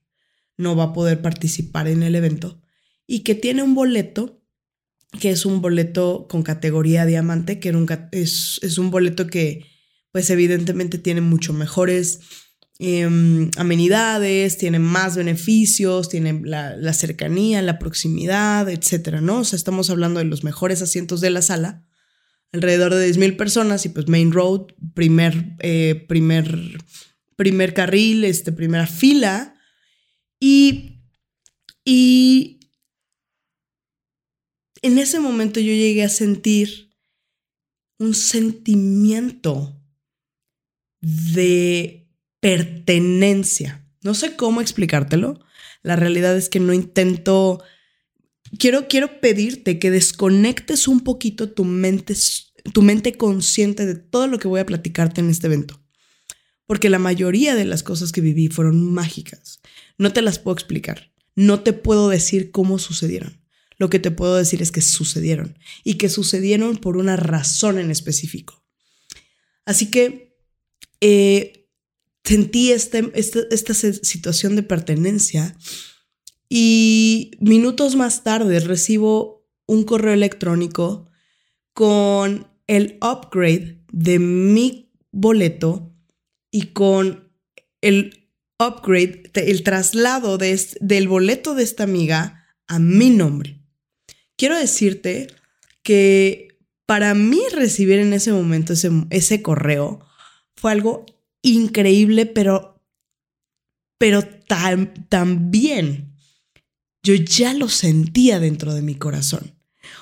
no 0.56 0.76
va 0.76 0.84
a 0.84 0.92
poder 0.94 1.20
participar 1.20 1.88
en 1.88 2.02
el 2.02 2.14
evento 2.14 2.62
y 3.06 3.18
que 3.18 3.34
tiene 3.34 3.62
un 3.62 3.74
boleto 3.74 4.45
que 5.16 5.30
es 5.30 5.46
un 5.46 5.60
boleto 5.60 6.26
con 6.28 6.42
categoría 6.42 7.06
diamante, 7.06 7.58
que 7.58 7.72
es, 8.12 8.78
un 8.78 8.90
boleto 8.90 9.26
que 9.26 9.66
pues 10.12 10.30
evidentemente 10.30 10.98
tiene 10.98 11.20
mucho 11.20 11.52
mejores 11.52 12.20
em, 12.78 13.50
amenidades, 13.56 14.56
tiene 14.56 14.78
más 14.78 15.16
beneficios, 15.16 16.08
tiene 16.08 16.40
la, 16.44 16.92
cercanía, 16.92 17.60
la 17.62 17.78
proximidad, 17.78 18.68
etcétera, 18.68 19.20
¿no? 19.20 19.40
O 19.40 19.44
sea, 19.44 19.56
estamos 19.56 19.90
hablando 19.90 20.18
de 20.18 20.24
los 20.24 20.44
mejores 20.44 20.82
asientos 20.82 21.20
de 21.20 21.30
la 21.30 21.42
sala, 21.42 21.86
alrededor 22.52 22.94
de 22.94 23.12
10.000 23.12 23.36
personas 23.36 23.84
y 23.84 23.90
pues 23.90 24.08
Main 24.08 24.32
Road, 24.32 24.68
primer, 24.94 25.56
eh, 25.58 26.06
primer, 26.08 26.78
primer 27.36 27.74
carril, 27.74 28.24
este, 28.24 28.52
primera 28.52 28.86
fila 28.86 29.54
y, 30.40 31.02
y 31.84 32.55
en 34.86 34.98
ese 34.98 35.20
momento 35.20 35.60
yo 35.60 35.72
llegué 35.72 36.04
a 36.04 36.08
sentir 36.08 36.90
un 37.98 38.14
sentimiento 38.14 39.80
de 41.00 42.08
pertenencia. 42.40 43.84
No 44.02 44.14
sé 44.14 44.36
cómo 44.36 44.60
explicártelo. 44.60 45.40
La 45.82 45.96
realidad 45.96 46.36
es 46.36 46.48
que 46.48 46.60
no 46.60 46.72
intento... 46.72 47.62
Quiero, 48.58 48.86
quiero 48.86 49.20
pedirte 49.20 49.80
que 49.80 49.90
desconectes 49.90 50.86
un 50.86 51.00
poquito 51.00 51.50
tu 51.50 51.64
mente, 51.64 52.14
tu 52.72 52.82
mente 52.82 53.16
consciente 53.16 53.86
de 53.86 53.96
todo 53.96 54.28
lo 54.28 54.38
que 54.38 54.46
voy 54.46 54.60
a 54.60 54.66
platicarte 54.66 55.20
en 55.20 55.30
este 55.30 55.48
evento. 55.48 55.82
Porque 56.66 56.90
la 56.90 57.00
mayoría 57.00 57.56
de 57.56 57.64
las 57.64 57.82
cosas 57.82 58.12
que 58.12 58.20
viví 58.20 58.48
fueron 58.48 58.92
mágicas. 58.92 59.60
No 59.98 60.12
te 60.12 60.22
las 60.22 60.38
puedo 60.38 60.54
explicar. 60.54 61.12
No 61.34 61.60
te 61.60 61.72
puedo 61.72 62.08
decir 62.08 62.52
cómo 62.52 62.78
sucedieron. 62.78 63.45
Lo 63.78 63.90
que 63.90 63.98
te 63.98 64.10
puedo 64.10 64.36
decir 64.36 64.62
es 64.62 64.72
que 64.72 64.80
sucedieron 64.80 65.58
y 65.84 65.94
que 65.94 66.08
sucedieron 66.08 66.78
por 66.78 66.96
una 66.96 67.16
razón 67.16 67.78
en 67.78 67.90
específico. 67.90 68.64
Así 69.66 69.90
que 69.90 70.38
eh, 71.00 71.68
sentí 72.24 72.72
este, 72.72 73.10
este, 73.14 73.46
esta 73.50 73.74
situación 73.74 74.56
de 74.56 74.62
pertenencia 74.62 75.56
y 76.48 77.32
minutos 77.40 77.96
más 77.96 78.22
tarde 78.22 78.60
recibo 78.60 79.46
un 79.66 79.84
correo 79.84 80.14
electrónico 80.14 81.10
con 81.74 82.48
el 82.66 82.98
upgrade 83.02 83.84
de 83.92 84.18
mi 84.18 84.90
boleto 85.10 85.92
y 86.50 86.68
con 86.68 87.30
el 87.82 88.30
upgrade, 88.58 89.30
el 89.34 89.62
traslado 89.62 90.38
de 90.38 90.58
del 90.80 91.08
boleto 91.08 91.54
de 91.54 91.64
esta 91.64 91.82
amiga 91.82 92.46
a 92.66 92.78
mi 92.78 93.10
nombre 93.10 93.65
quiero 94.36 94.58
decirte 94.58 95.28
que 95.82 96.58
para 96.86 97.14
mí 97.14 97.40
recibir 97.52 97.98
en 97.98 98.12
ese 98.12 98.32
momento 98.32 98.72
ese, 98.72 99.42
correo 99.42 100.00
fue 100.54 100.72
algo 100.72 101.04
increíble, 101.42 102.26
pero, 102.26 102.82
pero 103.98 104.22
también 105.08 106.14
yo 107.02 107.14
ya 107.14 107.54
lo 107.54 107.68
sentía 107.68 108.38
dentro 108.40 108.74
de 108.74 108.82
mi 108.82 108.94
corazón. 108.94 109.58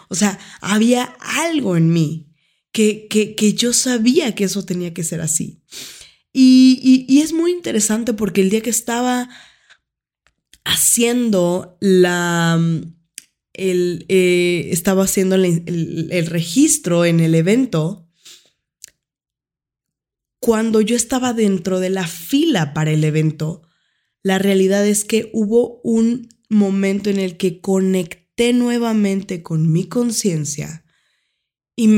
O 0.08 0.14
sea, 0.14 0.38
había 0.60 1.04
algo 1.20 1.76
en 1.76 1.92
mí 1.92 2.30
que, 2.72 3.08
que, 3.08 3.54
yo 3.54 3.72
sabía 3.72 4.34
que 4.34 4.44
eso 4.44 4.64
tenía 4.64 4.92
que 4.92 5.04
ser 5.04 5.20
así. 5.20 5.62
y, 6.32 7.20
es 7.22 7.32
muy 7.32 7.52
interesante 7.52 8.12
porque 8.12 8.42
el 8.42 8.50
día 8.50 8.60
que 8.60 8.70
estaba 8.70 9.28
haciendo 10.64 11.78
la, 11.80 12.58
él 13.54 14.04
eh, 14.08 14.68
estaba 14.70 15.04
haciendo 15.04 15.37
el, 15.37 16.26
registro 16.26 17.04
en 17.04 17.20
el 17.20 17.34
evento 17.34 18.04
cuando 20.40 20.82
yo 20.82 20.94
estaba 20.94 21.32
dentro 21.32 21.80
de 21.80 21.88
la 21.88 22.06
fila 22.06 22.75
para 22.75 22.90
el 22.90 23.02
evento, 23.04 23.62
la 24.23 24.38
realidad 24.38 24.87
es 24.87 25.06
que 25.06 25.30
hubo 25.32 25.80
un 25.82 26.28
momento 26.50 27.08
en 27.08 27.18
el 27.18 27.38
que 27.38 27.62
conecté 27.62 28.52
nuevamente 28.52 29.42
con 29.42 29.73
mi 29.73 29.87
conciencia 29.87 30.84
y, 31.76 31.88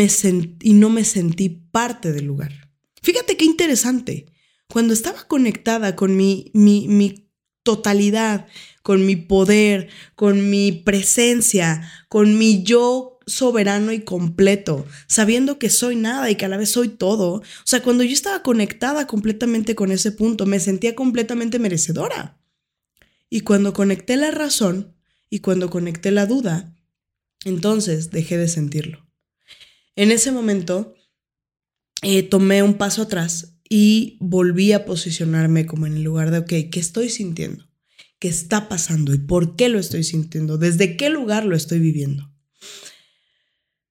y 0.60 0.72
no 0.74 0.90
me 0.90 1.04
sentí 1.04 1.48
parte 1.48 2.12
del 2.12 2.26
lugar. 2.26 2.70
Fíjate 3.02 3.36
qué 3.36 3.44
interesante. 3.44 4.26
Cuando 4.68 4.92
estaba 4.92 5.26
conectada 5.26 5.96
con 5.96 6.16
mi, 6.16 6.52
mi, 6.54 6.86
mi 6.86 7.25
totalidad, 7.66 8.46
con 8.82 9.04
mi 9.04 9.16
poder, 9.16 9.88
con 10.14 10.48
mi 10.48 10.70
presencia, 10.70 11.90
con 12.08 12.38
mi 12.38 12.62
yo 12.62 13.18
soberano 13.26 13.90
y 13.90 14.02
completo, 14.02 14.86
sabiendo 15.08 15.58
que 15.58 15.68
soy 15.68 15.96
nada 15.96 16.30
y 16.30 16.36
que 16.36 16.44
a 16.44 16.48
la 16.48 16.56
vez 16.56 16.70
soy 16.70 16.88
todo. 16.88 17.34
O 17.34 17.42
sea, 17.64 17.82
cuando 17.82 18.04
yo 18.04 18.12
estaba 18.12 18.44
conectada 18.44 19.08
completamente 19.08 19.74
con 19.74 19.90
ese 19.90 20.12
punto, 20.12 20.46
me 20.46 20.60
sentía 20.60 20.94
completamente 20.94 21.58
merecedora. 21.58 22.38
Y 23.28 23.40
cuando 23.40 23.72
conecté 23.72 24.16
la 24.16 24.30
razón 24.30 24.94
y 25.28 25.40
cuando 25.40 25.68
conecté 25.68 26.12
la 26.12 26.26
duda, 26.26 26.72
entonces 27.44 28.12
dejé 28.12 28.38
de 28.38 28.46
sentirlo. 28.46 29.04
En 29.96 30.12
ese 30.12 30.30
momento, 30.30 30.94
eh, 32.02 32.22
tomé 32.22 32.62
un 32.62 32.74
paso 32.74 33.02
atrás 33.02 33.55
y 33.68 34.16
volví 34.20 34.72
a 34.72 34.84
posicionarme 34.84 35.66
como 35.66 35.86
en 35.86 35.94
el 35.94 36.02
lugar 36.02 36.30
de, 36.30 36.38
ok, 36.38 36.70
¿qué 36.70 36.80
estoy 36.80 37.08
sintiendo? 37.08 37.64
¿Qué 38.18 38.28
está 38.28 38.68
pasando? 38.68 39.12
¿Y 39.12 39.18
por 39.18 39.56
qué 39.56 39.68
lo 39.68 39.78
estoy 39.78 40.04
sintiendo? 40.04 40.58
¿Desde 40.58 40.96
qué 40.96 41.10
lugar 41.10 41.44
lo 41.44 41.56
estoy 41.56 41.80
viviendo? 41.80 42.32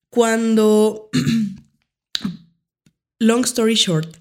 Cuando, 0.10 1.10
long 3.20 3.44
story 3.44 3.76
short, 3.76 4.18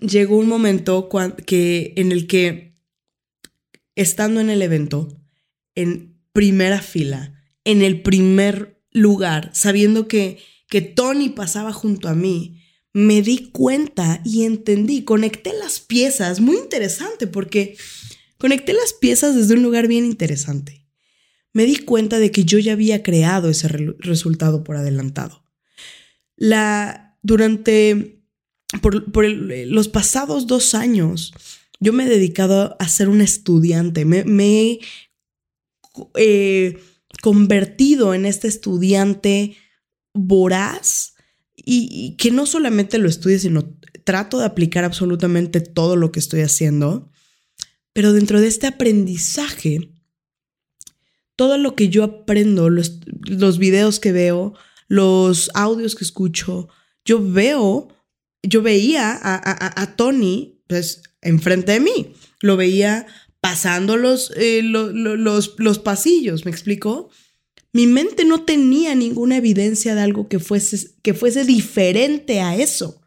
llegó 0.00 0.36
un 0.36 0.48
momento 0.48 1.08
que, 1.46 1.94
en 1.96 2.12
el 2.12 2.26
que, 2.26 2.76
estando 3.94 4.40
en 4.40 4.50
el 4.50 4.62
evento, 4.62 5.20
en 5.74 6.20
primera 6.32 6.82
fila, 6.82 7.40
en 7.64 7.82
el 7.82 8.02
primer 8.02 8.82
lugar, 8.90 9.50
sabiendo 9.54 10.08
que, 10.08 10.38
que 10.68 10.82
Tony 10.82 11.30
pasaba 11.30 11.72
junto 11.72 12.08
a 12.08 12.14
mí, 12.14 12.57
me 12.98 13.22
di 13.22 13.50
cuenta 13.52 14.20
y 14.24 14.42
entendí, 14.42 15.04
conecté 15.04 15.52
las 15.52 15.78
piezas, 15.78 16.40
muy 16.40 16.56
interesante 16.56 17.28
porque 17.28 17.76
conecté 18.38 18.72
las 18.72 18.92
piezas 18.92 19.36
desde 19.36 19.54
un 19.54 19.62
lugar 19.62 19.86
bien 19.86 20.04
interesante. 20.04 20.84
Me 21.52 21.64
di 21.64 21.76
cuenta 21.76 22.18
de 22.18 22.32
que 22.32 22.44
yo 22.44 22.58
ya 22.58 22.72
había 22.72 23.04
creado 23.04 23.50
ese 23.50 23.68
resultado 23.68 24.64
por 24.64 24.74
adelantado. 24.74 25.44
La, 26.34 27.16
durante, 27.22 28.20
por, 28.82 29.24
los 29.24 29.86
pasados 29.86 30.48
dos 30.48 30.74
años, 30.74 31.32
yo 31.78 31.92
me 31.92 32.04
he 32.04 32.08
dedicado 32.08 32.76
a 32.80 32.88
ser 32.88 33.08
un 33.08 33.20
estudiante, 33.20 34.04
me, 34.06 34.24
he 34.24 34.80
eh, 36.16 36.78
convertido 37.22 38.12
en 38.12 38.26
este 38.26 38.48
estudiante 38.48 39.56
voraz 40.14 41.14
y, 41.70 42.16
que 42.16 42.30
no 42.30 42.46
solamente 42.46 42.96
lo 42.96 43.10
estudie, 43.10 43.38
sino 43.38 43.76
trato 44.04 44.38
de 44.38 44.46
aplicar 44.46 44.84
absolutamente 44.84 45.60
todo 45.60 45.96
lo 45.96 46.10
que 46.10 46.18
estoy 46.18 46.40
haciendo. 46.40 47.10
Pero 47.92 48.14
dentro 48.14 48.40
de 48.40 48.46
este 48.46 48.66
aprendizaje, 48.66 49.92
todo 51.36 51.58
lo 51.58 51.74
que 51.74 51.90
yo 51.90 52.04
aprendo, 52.04 52.70
los, 52.70 53.00
los 53.06 53.58
videos 53.58 54.00
que 54.00 54.12
veo, 54.12 54.54
los 54.86 55.50
audios 55.52 55.94
que 55.94 56.04
escucho, 56.04 56.68
yo 57.04 57.22
veo, 57.22 57.88
yo 58.42 58.62
veía 58.62 59.12
a, 59.12 59.82
a, 59.82 59.96
Tony 59.96 60.62
pues 60.68 61.02
enfrente 61.20 61.72
de 61.72 61.80
mí, 61.80 62.14
lo 62.40 62.56
veía 62.56 63.06
pasando 63.40 63.98
los, 63.98 64.32
eh, 64.36 64.62
los, 64.62 65.54
los 65.58 65.78
pasillos, 65.78 66.46
¿me 66.46 66.50
explico? 66.50 67.10
Mi 67.72 67.86
mente 67.86 68.24
no 68.24 68.44
tenía 68.44 68.94
ninguna 68.94 69.36
evidencia 69.36 69.94
de 69.94 70.00
algo 70.00 70.28
que 70.28 70.38
fuese, 70.38 70.90
que 71.02 71.14
fuese 71.14 71.44
diferente 71.44 72.40
a 72.40 72.56
eso. 72.56 73.02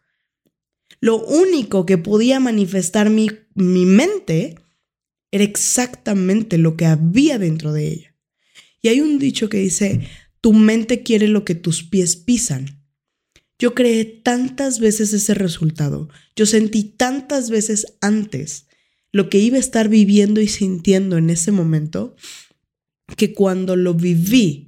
Lo 0.99 1.23
único 1.25 1.85
que 1.85 1.97
podía 1.97 2.39
manifestar 2.39 3.09
mi, 3.09 3.29
mi 3.55 3.85
mente 3.85 4.55
era 5.31 5.43
exactamente 5.43 6.57
lo 6.57 6.77
que 6.77 6.85
había 6.85 7.39
dentro 7.39 7.73
de 7.73 7.87
ella. 7.87 8.15
Y 8.81 8.89
hay 8.89 9.01
un 9.01 9.17
dicho 9.17 9.49
que 9.49 9.57
dice, 9.57 10.07
tu 10.41 10.53
mente 10.53 11.03
quiere 11.03 11.27
lo 11.27 11.45
que 11.45 11.55
tus 11.55 11.83
pies 11.83 12.15
pisan. 12.15 12.83
Yo 13.57 13.75
creé 13.75 14.05
tantas 14.05 14.79
veces 14.79 15.13
ese 15.13 15.35
resultado, 15.35 16.09
yo 16.35 16.47
sentí 16.47 16.83
tantas 16.83 17.51
veces 17.51 17.97
antes 18.01 18.67
lo 19.11 19.29
que 19.29 19.37
iba 19.37 19.57
a 19.57 19.59
estar 19.59 19.87
viviendo 19.87 20.41
y 20.41 20.47
sintiendo 20.47 21.17
en 21.17 21.29
ese 21.29 21.51
momento, 21.51 22.15
que 23.15 23.33
cuando 23.33 23.75
lo 23.75 23.93
viví, 23.93 24.67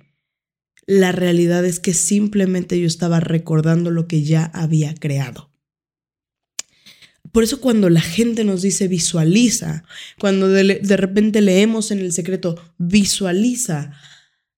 la 0.86 1.12
realidad 1.12 1.66
es 1.66 1.80
que 1.80 1.94
simplemente 1.94 2.80
yo 2.80 2.88
estaba 2.88 3.20
recordando 3.20 3.92
lo 3.92 4.08
que 4.08 4.24
ya 4.24 4.46
había 4.46 4.94
creado. 4.96 5.54
Por 7.32 7.44
eso 7.44 7.62
cuando 7.62 7.90
la 7.90 8.02
gente 8.02 8.44
nos 8.44 8.62
dice 8.62 8.88
visualiza, 8.88 9.86
cuando 10.20 10.50
de, 10.50 10.98
repente 10.98 11.42
leemos 11.42 11.90
en 11.90 12.00
el 12.00 12.12
secreto 12.12 12.60
visualiza, 12.78 13.92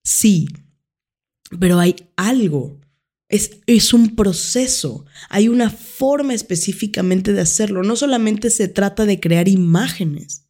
sí, 0.03 0.47
pero 1.57 1.79
hay 1.79 1.95
algo, 2.17 2.81
es, 3.29 3.59
es 3.65 3.93
un 3.93 4.15
proceso, 4.15 5.05
hay 5.29 5.47
una 5.47 5.69
forma 5.69 6.33
específicamente 6.33 7.31
de 7.31 7.41
hacerlo. 7.41 7.81
No 7.83 7.95
solamente 7.95 8.49
se 8.49 8.67
trata 8.67 9.05
de 9.05 9.21
crear 9.21 9.47
imágenes, 9.47 10.45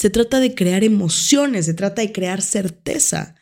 se 0.00 0.08
trata 0.08 0.40
de 0.40 0.54
crear 0.54 0.82
emociones, 0.82 1.66
se 1.66 1.74
trata 1.74 2.00
de 2.00 2.10
crear 2.10 2.40
certeza. 2.40 3.34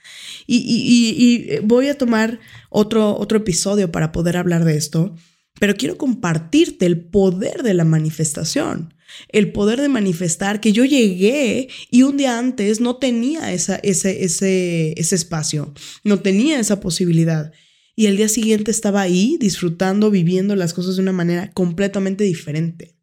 Y, 0.44 1.50
voy 1.62 1.86
a 1.86 1.96
tomar 1.96 2.40
otro, 2.68 3.16
otro 3.16 3.38
episodio 3.38 3.92
para 3.92 4.10
poder 4.10 4.36
hablar 4.36 4.64
de 4.64 4.76
esto, 4.76 5.14
pero 5.60 5.76
quiero 5.76 5.96
compartirte 5.96 6.84
el 6.84 6.98
poder 6.98 7.62
de 7.62 7.74
la 7.74 7.84
manifestación, 7.84 8.92
el 9.28 9.52
poder 9.52 9.80
de 9.80 9.88
manifestar 9.88 10.60
que 10.60 10.72
yo 10.72 10.84
llegué 10.84 11.68
y 11.92 12.02
un 12.02 12.16
día 12.16 12.40
antes 12.40 12.80
no 12.80 12.96
tenía 12.96 13.52
esa, 13.52 13.76
ese, 13.76 14.24
ese, 14.24 14.94
ese 14.96 15.14
espacio, 15.14 15.72
no 16.02 16.18
tenía 16.22 16.58
esa 16.58 16.80
posibilidad. 16.80 17.52
Y 17.94 18.06
el 18.06 18.16
día 18.16 18.28
siguiente 18.28 18.72
estaba 18.72 19.00
ahí 19.00 19.36
disfrutando, 19.38 20.10
viviendo 20.10 20.56
las 20.56 20.74
cosas 20.74 20.96
de 20.96 21.02
una 21.02 21.12
manera 21.12 21.52
completamente 21.52 22.24
diferente. 22.24 22.96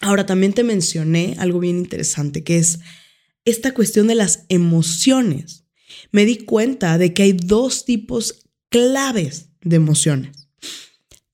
Ahora, 0.00 0.26
también 0.26 0.54
te 0.54 0.64
mencioné 0.64 1.36
algo 1.38 1.60
bien 1.60 1.78
interesante, 1.78 2.42
que 2.42 2.58
es 2.58 2.80
esta 3.44 3.72
cuestión 3.72 4.06
de 4.06 4.14
las 4.14 4.44
emociones. 4.48 5.64
Me 6.10 6.24
di 6.24 6.38
cuenta 6.38 6.98
de 6.98 7.12
que 7.12 7.22
hay 7.22 7.32
dos 7.32 7.84
tipos 7.84 8.46
claves 8.70 9.50
de 9.60 9.76
emociones. 9.76 10.48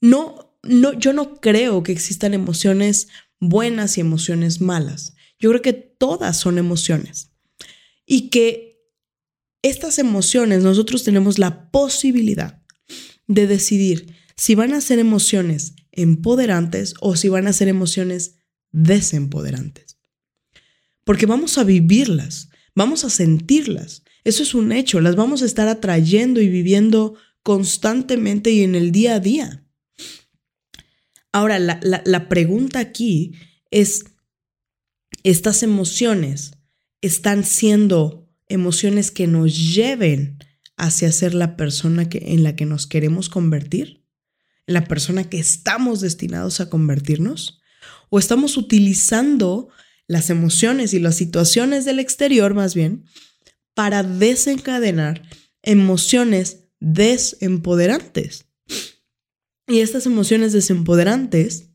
No, 0.00 0.58
no, 0.62 0.92
yo 0.92 1.12
no 1.12 1.40
creo 1.40 1.82
que 1.82 1.92
existan 1.92 2.34
emociones 2.34 3.08
buenas 3.38 3.98
y 3.98 4.00
emociones 4.00 4.60
malas. 4.60 5.14
Yo 5.38 5.50
creo 5.50 5.62
que 5.62 5.72
todas 5.72 6.38
son 6.38 6.58
emociones. 6.58 7.30
Y 8.04 8.30
que 8.30 8.66
estas 9.62 9.98
emociones 9.98 10.62
nosotros 10.62 11.04
tenemos 11.04 11.38
la 11.38 11.70
posibilidad 11.70 12.62
de 13.26 13.46
decidir 13.46 14.14
si 14.36 14.54
van 14.54 14.74
a 14.74 14.80
ser 14.80 14.98
emociones 14.98 15.74
empoderantes 15.92 16.94
o 17.00 17.16
si 17.16 17.28
van 17.28 17.46
a 17.46 17.52
ser 17.52 17.68
emociones 17.68 18.35
desempoderantes. 18.76 19.98
Porque 21.02 21.24
vamos 21.24 21.56
a 21.56 21.64
vivirlas, 21.64 22.50
vamos 22.74 23.04
a 23.04 23.10
sentirlas. 23.10 24.02
Eso 24.22 24.42
es 24.42 24.54
un 24.54 24.70
hecho, 24.70 25.00
las 25.00 25.16
vamos 25.16 25.42
a 25.42 25.46
estar 25.46 25.66
atrayendo 25.66 26.40
y 26.40 26.48
viviendo 26.48 27.14
constantemente 27.42 28.50
y 28.50 28.62
en 28.62 28.74
el 28.74 28.92
día 28.92 29.14
a 29.14 29.20
día. 29.20 29.64
Ahora, 31.32 31.58
la, 31.58 32.28
pregunta 32.28 32.78
aquí 32.80 33.32
es, 33.70 34.04
¿estas 35.22 35.62
emociones 35.62 36.52
están 37.00 37.44
siendo 37.44 38.28
emociones 38.48 39.10
que 39.10 39.26
nos 39.26 39.74
lleven 39.74 40.38
hacia 40.76 41.12
ser 41.12 41.34
la 41.34 41.56
persona 41.56 42.08
que, 42.08 42.32
en 42.32 42.42
la 42.42 42.56
que 42.56 42.66
nos 42.66 42.86
queremos 42.86 43.28
convertir? 43.28 44.04
¿La 44.66 44.84
persona 44.84 45.24
que 45.24 45.38
estamos 45.38 46.00
destinados 46.00 46.60
a 46.60 46.68
convertirnos? 46.68 47.60
O 48.08 48.18
estamos 48.18 48.56
utilizando 48.56 49.68
las 50.08 50.30
emociones 50.30 50.94
y 50.94 51.00
las 51.00 51.16
situaciones 51.16 51.84
del 51.84 51.98
exterior 51.98 52.54
más 52.54 52.74
bien 52.74 53.04
para 53.74 54.02
desencadenar 54.02 55.22
emociones 55.62 56.64
desempoderantes. 56.80 58.46
Y 59.66 59.80
estas 59.80 60.06
emociones 60.06 60.52
desempoderantes 60.52 61.70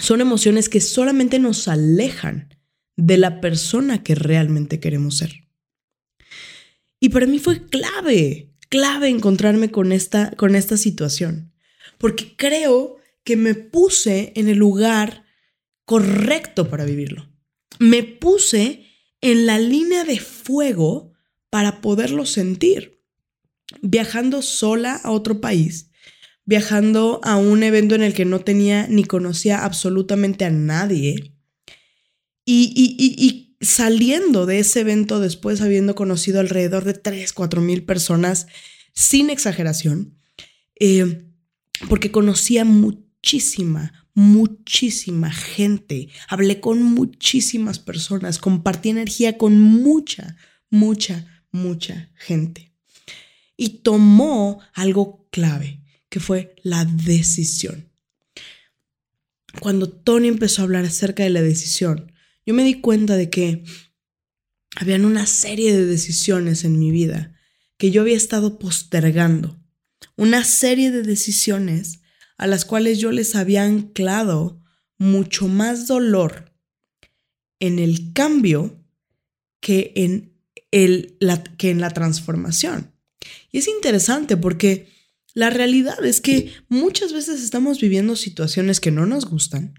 son 0.00 0.20
emociones 0.20 0.68
que 0.68 0.80
solamente 0.80 1.38
nos 1.38 1.66
alejan 1.66 2.54
de 2.96 3.18
la 3.18 3.40
persona 3.40 4.02
que 4.02 4.14
realmente 4.14 4.80
queremos 4.80 5.18
ser. 5.18 5.48
Y 7.00 7.10
para 7.10 7.26
mí 7.26 7.38
fue 7.38 7.66
clave, 7.66 8.52
clave 8.68 9.08
encontrarme 9.08 9.70
con 9.70 9.92
esta, 9.92 10.30
con 10.32 10.54
esta 10.54 10.76
situación, 10.76 11.52
porque 11.96 12.34
creo 12.36 12.97
que 13.28 13.36
me 13.36 13.54
puse 13.54 14.32
en 14.36 14.48
el 14.48 14.56
lugar 14.56 15.26
correcto 15.84 16.70
para 16.70 16.86
vivirlo. 16.86 17.30
Me 17.78 18.02
puse 18.02 18.86
en 19.20 19.44
la 19.44 19.58
línea 19.58 20.04
de 20.04 20.18
fuego 20.18 21.12
para 21.50 21.82
poderlo 21.82 22.24
sentir. 22.24 23.02
Viajando 23.82 24.40
sola 24.40 24.94
a 24.94 25.10
otro 25.10 25.42
país, 25.42 25.90
viajando 26.46 27.20
a 27.22 27.36
un 27.36 27.62
evento 27.62 27.94
en 27.94 28.02
el 28.02 28.14
que 28.14 28.24
no 28.24 28.40
tenía 28.40 28.86
ni 28.88 29.04
conocía 29.04 29.62
absolutamente 29.62 30.46
a 30.46 30.50
nadie 30.50 31.34
y, 32.46 32.72
y 32.74 33.58
saliendo 33.60 34.46
de 34.46 34.60
ese 34.60 34.80
evento 34.80 35.20
después 35.20 35.60
habiendo 35.60 35.94
conocido 35.94 36.40
alrededor 36.40 36.84
de 36.84 36.94
3, 36.94 37.34
4 37.34 37.60
mil 37.60 37.84
personas 37.84 38.46
sin 38.94 39.28
exageración, 39.28 40.18
eh, 40.80 41.26
porque 41.90 42.10
conocía 42.10 42.64
muchísima, 43.18 43.92
muchísima 44.14 45.32
gente, 45.32 46.08
hablé 46.28 46.60
con 46.60 46.82
muchísimas 46.82 47.78
personas, 47.78 48.38
compartí 48.38 48.90
energía 48.90 49.36
con 49.36 49.60
mucha, 49.60 50.36
mucha, 50.70 51.44
mucha 51.50 52.10
gente. 52.14 52.72
Y 53.56 53.80
tomó 53.80 54.60
algo 54.72 55.26
clave, 55.30 55.82
que 56.08 56.20
fue 56.20 56.54
la 56.62 56.84
decisión. 56.84 57.88
Cuando 59.60 59.88
Tony 59.88 60.28
empezó 60.28 60.62
a 60.62 60.64
hablar 60.64 60.84
acerca 60.84 61.24
de 61.24 61.30
la 61.30 61.42
decisión, 61.42 62.12
yo 62.46 62.54
me 62.54 62.64
di 62.64 62.80
cuenta 62.80 63.16
de 63.16 63.30
que 63.30 63.64
habían 64.76 65.04
una 65.04 65.26
serie 65.26 65.76
de 65.76 65.84
decisiones 65.84 66.64
en 66.64 66.78
mi 66.78 66.92
vida 66.92 67.34
que 67.78 67.90
yo 67.90 68.02
había 68.02 68.16
estado 68.16 68.58
postergando. 68.58 69.58
Una 70.16 70.44
serie 70.44 70.90
de 70.90 71.02
decisiones 71.02 72.00
a 72.38 72.46
las 72.46 72.64
cuales 72.64 72.98
yo 72.98 73.12
les 73.12 73.34
había 73.34 73.64
anclado 73.64 74.62
mucho 74.96 75.48
más 75.48 75.86
dolor 75.86 76.52
en 77.60 77.78
el 77.78 78.12
cambio 78.12 78.82
que 79.60 79.92
en, 79.96 80.32
el, 80.70 81.16
la, 81.20 81.42
que 81.42 81.70
en 81.70 81.80
la 81.80 81.90
transformación. 81.90 82.92
Y 83.50 83.58
es 83.58 83.68
interesante 83.68 84.36
porque 84.36 84.88
la 85.34 85.50
realidad 85.50 86.04
es 86.04 86.20
que 86.20 86.52
muchas 86.68 87.12
veces 87.12 87.42
estamos 87.42 87.80
viviendo 87.80 88.16
situaciones 88.16 88.80
que 88.80 88.92
no 88.92 89.04
nos 89.04 89.26
gustan, 89.26 89.74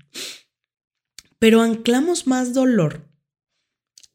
pero 1.39 1.61
anclamos 1.61 2.27
más 2.27 2.53
dolor 2.53 3.09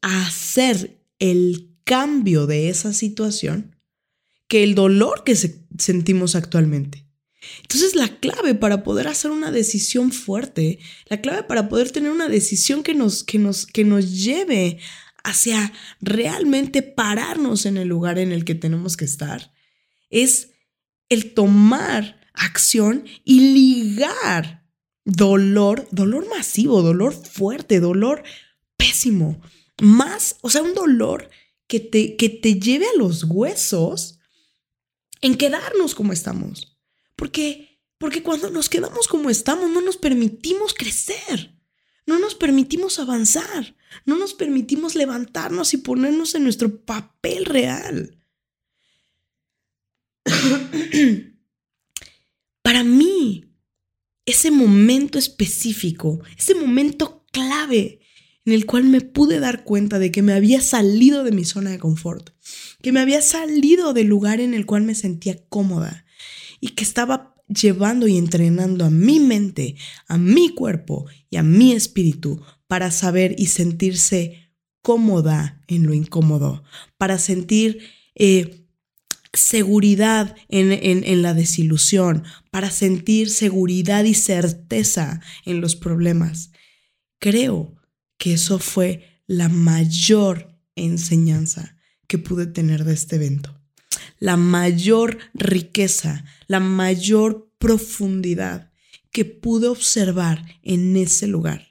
a 0.01 0.27
hacer 0.27 1.03
el 1.19 1.75
cambio 1.83 2.45
de 2.45 2.69
esa 2.69 2.93
situación 2.93 3.75
que 4.47 4.63
el 4.63 4.75
dolor 4.75 5.23
que 5.23 5.35
sentimos 5.35 6.35
actualmente. 6.35 7.04
Entonces 7.61 7.95
la 7.95 8.07
clave 8.07 8.55
para 8.55 8.83
poder 8.83 9.07
hacer 9.07 9.31
una 9.31 9.51
decisión 9.51 10.11
fuerte, 10.11 10.79
la 11.07 11.21
clave 11.21 11.43
para 11.43 11.69
poder 11.69 11.91
tener 11.91 12.11
una 12.11 12.27
decisión 12.27 12.83
que 12.83 12.93
nos, 12.93 13.23
que 13.23 13.39
nos, 13.39 13.65
que 13.65 13.83
nos 13.83 14.23
lleve 14.23 14.79
hacia 15.23 15.73
realmente 16.01 16.81
pararnos 16.81 17.65
en 17.65 17.77
el 17.77 17.87
lugar 17.87 18.19
en 18.19 18.31
el 18.31 18.45
que 18.45 18.55
tenemos 18.55 18.95
que 18.95 19.05
estar, 19.05 19.51
es 20.09 20.51
el 21.09 21.33
tomar 21.33 22.21
acción 22.33 23.05
y 23.23 23.53
ligar 23.53 24.65
dolor, 25.03 25.87
dolor 25.91 26.27
masivo, 26.29 26.81
dolor 26.81 27.13
fuerte, 27.13 27.79
dolor 27.79 28.23
pésimo, 28.77 29.41
más, 29.81 30.37
o 30.41 30.49
sea, 30.49 30.61
un 30.61 30.73
dolor 30.73 31.29
que 31.67 31.79
te, 31.79 32.15
que 32.15 32.29
te 32.29 32.59
lleve 32.59 32.85
a 32.85 32.97
los 32.97 33.23
huesos 33.23 34.19
en 35.21 35.35
quedarnos 35.35 35.95
como 35.95 36.13
estamos. 36.13 36.74
Porque, 37.15 37.81
porque 37.97 38.23
cuando 38.23 38.49
nos 38.49 38.69
quedamos 38.69 39.07
como 39.07 39.29
estamos, 39.29 39.69
no 39.69 39.81
nos 39.81 39.97
permitimos 39.97 40.73
crecer, 40.73 41.55
no 42.05 42.19
nos 42.19 42.35
permitimos 42.35 42.99
avanzar, 42.99 43.75
no 44.05 44.17
nos 44.17 44.33
permitimos 44.33 44.95
levantarnos 44.95 45.73
y 45.73 45.77
ponernos 45.77 46.35
en 46.35 46.43
nuestro 46.43 46.83
papel 46.83 47.45
real. 47.45 48.19
Para 52.61 52.83
mí, 52.83 53.45
ese 54.25 54.51
momento 54.51 55.19
específico, 55.19 56.21
ese 56.37 56.55
momento 56.55 57.25
clave 57.31 58.01
en 58.45 58.53
el 58.53 58.65
cual 58.65 58.83
me 58.83 59.01
pude 59.01 59.39
dar 59.39 59.63
cuenta 59.63 59.99
de 59.99 60.11
que 60.11 60.21
me 60.21 60.33
había 60.33 60.61
salido 60.61 61.23
de 61.23 61.31
mi 61.31 61.45
zona 61.45 61.71
de 61.71 61.79
confort, 61.79 62.29
que 62.81 62.91
me 62.91 62.99
había 62.99 63.21
salido 63.21 63.93
del 63.93 64.07
lugar 64.07 64.39
en 64.39 64.53
el 64.53 64.65
cual 64.65 64.83
me 64.83 64.95
sentía 64.95 65.43
cómoda, 65.49 66.04
y 66.65 66.69
que 66.69 66.83
estaba 66.83 67.35
llevando 67.47 68.07
y 68.07 68.17
entrenando 68.17 68.85
a 68.85 68.89
mi 68.89 69.19
mente, 69.19 69.75
a 70.07 70.17
mi 70.17 70.49
cuerpo 70.49 71.05
y 71.29 71.37
a 71.37 71.43
mi 71.43 71.73
espíritu 71.73 72.41
para 72.65 72.89
saber 72.89 73.35
y 73.37 73.45
sentirse 73.45 74.49
cómoda 74.81 75.61
en 75.67 75.85
lo 75.85 75.93
incómodo, 75.93 76.63
para 76.97 77.19
sentir 77.19 77.81
eh, 78.15 78.65
seguridad 79.31 80.35
en, 80.49 80.71
en 80.71 81.21
la 81.21 81.35
desilusión, 81.35 82.23
para 82.49 82.71
sentir 82.71 83.29
seguridad 83.29 84.05
y 84.05 84.15
certeza 84.15 85.21
en 85.45 85.61
los 85.61 85.75
problemas. 85.75 86.49
Creo 87.19 87.75
que 88.17 88.33
eso 88.33 88.57
fue 88.57 89.21
la 89.27 89.49
mayor 89.49 90.57
enseñanza 90.75 91.77
que 92.07 92.17
pude 92.17 92.47
tener 92.47 92.85
de 92.85 92.95
este 92.95 93.17
evento 93.17 93.55
la 94.19 94.37
mayor 94.37 95.17
riqueza, 95.33 96.25
la 96.47 96.59
mayor 96.59 97.51
profundidad 97.57 98.71
que 99.11 99.25
pude 99.25 99.67
observar 99.67 100.45
en 100.61 100.97
ese 100.97 101.27
lugar. 101.27 101.69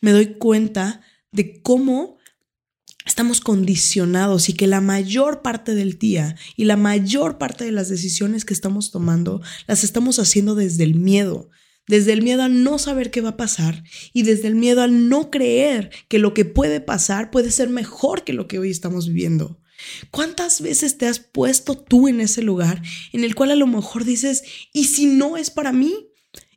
Me 0.00 0.12
doy 0.12 0.34
cuenta 0.38 1.02
de 1.30 1.60
cómo 1.62 2.18
estamos 3.04 3.40
condicionados 3.40 4.48
y 4.48 4.54
que 4.54 4.66
la 4.66 4.80
mayor 4.80 5.42
parte 5.42 5.74
del 5.74 5.98
día 5.98 6.36
y 6.56 6.64
la 6.64 6.76
mayor 6.76 7.38
parte 7.38 7.64
de 7.64 7.72
las 7.72 7.88
decisiones 7.88 8.44
que 8.44 8.54
estamos 8.54 8.90
tomando 8.90 9.42
las 9.66 9.84
estamos 9.84 10.18
haciendo 10.18 10.54
desde 10.54 10.84
el 10.84 10.94
miedo, 10.94 11.50
desde 11.86 12.12
el 12.12 12.22
miedo 12.22 12.42
a 12.42 12.48
no 12.48 12.78
saber 12.78 13.10
qué 13.10 13.20
va 13.20 13.30
a 13.30 13.36
pasar 13.36 13.84
y 14.12 14.22
desde 14.22 14.48
el 14.48 14.54
miedo 14.54 14.82
al 14.82 15.08
no 15.08 15.30
creer 15.30 15.90
que 16.08 16.18
lo 16.18 16.32
que 16.32 16.44
puede 16.44 16.80
pasar 16.80 17.30
puede 17.30 17.50
ser 17.50 17.68
mejor 17.68 18.24
que 18.24 18.32
lo 18.32 18.48
que 18.48 18.58
hoy 18.58 18.70
estamos 18.70 19.08
viviendo. 19.08 19.60
¿Cuántas 20.10 20.60
veces 20.60 20.98
te 20.98 21.06
has 21.06 21.18
puesto 21.18 21.76
tú 21.76 22.08
en 22.08 22.20
ese 22.20 22.42
lugar 22.42 22.82
en 23.12 23.24
el 23.24 23.34
cual 23.34 23.50
a 23.50 23.56
lo 23.56 23.66
mejor 23.66 24.04
dices, 24.04 24.44
¿y 24.72 24.84
si 24.84 25.06
no 25.06 25.36
es 25.36 25.50
para 25.50 25.72
mí? 25.72 26.08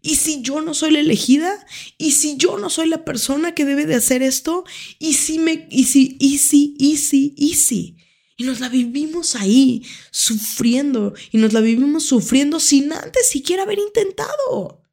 ¿Y 0.01 0.15
si 0.15 0.41
yo 0.41 0.61
no 0.61 0.73
soy 0.73 0.91
la 0.91 0.99
elegida? 0.99 1.65
¿Y 1.97 2.11
si 2.11 2.37
yo 2.37 2.57
no 2.57 2.69
soy 2.69 2.87
la 2.87 3.03
persona 3.03 3.53
que 3.53 3.65
debe 3.65 3.85
de 3.85 3.95
hacer 3.95 4.23
esto? 4.23 4.63
¿Y 4.99 5.15
si 5.15 5.39
me, 5.39 5.67
y 5.69 5.85
si, 5.85 6.15
y 6.19 6.37
si, 6.37 6.75
y 6.77 6.97
si, 6.97 7.33
y 7.35 7.55
si? 7.55 7.97
Y 8.37 8.43
nos 8.43 8.59
la 8.59 8.69
vivimos 8.69 9.35
ahí, 9.35 9.83
sufriendo, 10.11 11.13
y 11.31 11.39
nos 11.39 11.53
la 11.53 11.59
vivimos 11.59 12.05
sufriendo 12.05 12.59
sin 12.59 12.93
antes 12.93 13.27
siquiera 13.27 13.63
haber 13.63 13.79
intentado, 13.79 14.83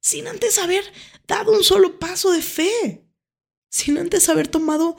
sin 0.00 0.28
antes 0.28 0.58
haber 0.58 0.84
dado 1.26 1.52
un 1.52 1.64
solo 1.64 1.98
paso 1.98 2.30
de 2.30 2.40
fe, 2.40 3.04
sin 3.68 3.98
antes 3.98 4.28
haber 4.28 4.46
tomado 4.46 4.96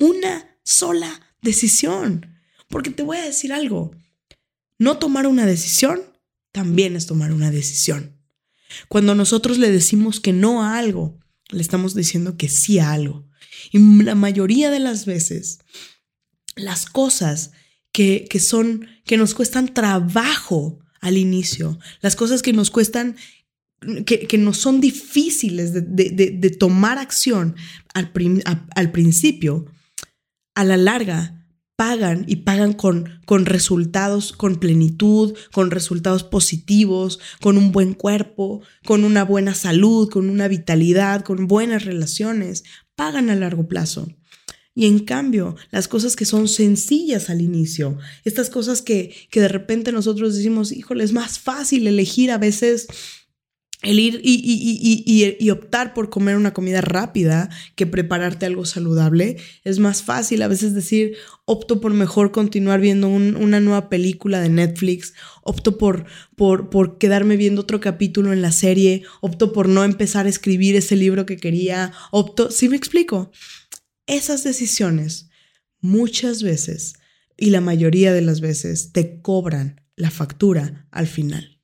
una 0.00 0.58
sola 0.64 1.25
decisión. 1.42 2.26
Porque 2.68 2.90
te 2.90 3.02
voy 3.02 3.18
a 3.18 3.24
decir 3.24 3.52
algo, 3.52 3.92
no 4.78 4.98
tomar 4.98 5.26
una 5.26 5.46
decisión 5.46 6.00
también 6.52 6.96
es 6.96 7.06
tomar 7.06 7.32
una 7.32 7.50
decisión. 7.50 8.16
Cuando 8.88 9.14
nosotros 9.14 9.58
le 9.58 9.70
decimos 9.70 10.20
que 10.20 10.32
no 10.32 10.62
a 10.62 10.78
algo, 10.78 11.18
le 11.50 11.60
estamos 11.60 11.94
diciendo 11.94 12.36
que 12.36 12.48
sí 12.48 12.78
a 12.78 12.92
algo. 12.92 13.28
Y 13.72 13.78
la 14.02 14.14
mayoría 14.14 14.70
de 14.70 14.80
las 14.80 15.06
veces, 15.06 15.58
las 16.54 16.86
cosas 16.86 17.52
que, 17.92 18.26
son, 18.40 18.88
que 19.04 19.16
nos 19.16 19.34
cuestan 19.34 19.72
trabajo 19.72 20.78
al 21.00 21.16
inicio, 21.18 21.78
las 22.00 22.16
cosas 22.16 22.42
que 22.42 22.52
nos 22.52 22.70
cuestan, 22.70 23.16
que, 24.04 24.26
que 24.26 24.38
nos 24.38 24.56
son 24.58 24.80
difíciles 24.80 25.72
de, 25.74 26.56
tomar 26.58 26.98
acción 26.98 27.54
al, 27.94 28.12
al 28.74 28.92
principio, 28.92 29.66
a 30.56 30.64
la 30.64 30.76
larga 30.76 31.36
pagan 31.76 32.24
y 32.26 32.36
pagan 32.36 32.72
con, 32.72 33.20
con 33.26 33.44
resultados, 33.44 34.32
con 34.32 34.56
plenitud, 34.56 35.36
con 35.52 35.70
resultados 35.70 36.24
positivos, 36.24 37.20
con 37.42 37.58
un 37.58 37.70
buen 37.70 37.92
cuerpo, 37.92 38.62
con 38.84 39.04
una 39.04 39.24
buena 39.24 39.54
salud, 39.54 40.08
con 40.08 40.30
una 40.30 40.48
vitalidad, 40.48 41.22
con 41.22 41.46
buenas 41.46 41.84
relaciones, 41.84 42.64
pagan 42.96 43.28
a 43.28 43.36
largo 43.36 43.68
plazo. 43.68 44.08
Y 44.74 44.86
en 44.86 45.00
cambio, 45.00 45.56
las 45.70 45.86
cosas 45.88 46.16
que 46.16 46.24
son 46.24 46.48
sencillas 46.48 47.30
al 47.30 47.42
inicio, 47.42 47.98
estas 48.24 48.50
cosas 48.50 48.82
que, 48.82 49.14
que 49.30 49.40
de 49.40 49.48
repente 49.48 49.92
nosotros 49.92 50.34
decimos, 50.34 50.72
híjole, 50.72 51.04
es 51.04 51.12
más 51.12 51.38
fácil 51.38 51.86
elegir 51.86 52.30
a 52.30 52.38
veces 52.38 52.86
el 53.82 54.00
ir 54.00 54.20
y, 54.24 55.50
optar 55.50 55.94
por 55.94 56.08
comer 56.10 56.36
una 56.36 56.52
comida 56.52 56.80
rápida 56.80 57.50
que 57.74 57.86
prepararte 57.86 58.46
algo 58.46 58.64
saludable. 58.64 59.36
Es 59.64 59.78
más 59.78 60.02
fácil 60.02 60.42
a 60.42 60.48
veces 60.48 60.74
decir, 60.74 61.16
opto 61.44 61.80
por 61.80 61.92
mejor 61.92 62.32
continuar 62.32 62.80
viendo 62.80 63.08
una 63.08 63.60
nueva 63.60 63.88
película 63.88 64.40
de 64.40 64.48
Netflix, 64.48 65.14
opto 65.42 65.78
por, 65.78 66.06
por, 66.36 66.70
por 66.70 66.98
quedarme 66.98 67.36
viendo 67.36 67.62
otro 67.62 67.80
capítulo 67.80 68.32
en 68.32 68.42
la 68.42 68.52
serie, 68.52 69.02
opto 69.20 69.52
por 69.52 69.68
no 69.68 69.84
empezar 69.84 70.26
a 70.26 70.30
escribir 70.30 70.74
ese 70.74 70.96
libro 70.96 71.26
que 71.26 71.36
quería, 71.36 71.92
opto, 72.10 72.50
¿sí 72.50 72.68
me 72.68 72.76
explico? 72.76 73.30
Esas 74.06 74.42
decisiones 74.42 75.28
muchas 75.80 76.42
veces 76.42 76.94
y 77.36 77.50
la 77.50 77.60
mayoría 77.60 78.12
de 78.12 78.22
las 78.22 78.40
veces 78.40 78.92
te 78.92 79.20
cobran 79.20 79.82
la 79.96 80.10
factura 80.10 80.86
al 80.90 81.06
final. 81.06 81.55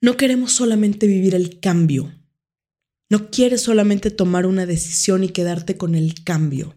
No 0.00 0.16
queremos 0.16 0.52
solamente 0.52 1.06
vivir 1.06 1.34
el 1.34 1.60
cambio. 1.60 2.12
No 3.10 3.30
quieres 3.30 3.62
solamente 3.62 4.10
tomar 4.10 4.46
una 4.46 4.66
decisión 4.66 5.24
y 5.24 5.28
quedarte 5.28 5.76
con 5.76 5.94
el 5.94 6.24
cambio. 6.24 6.76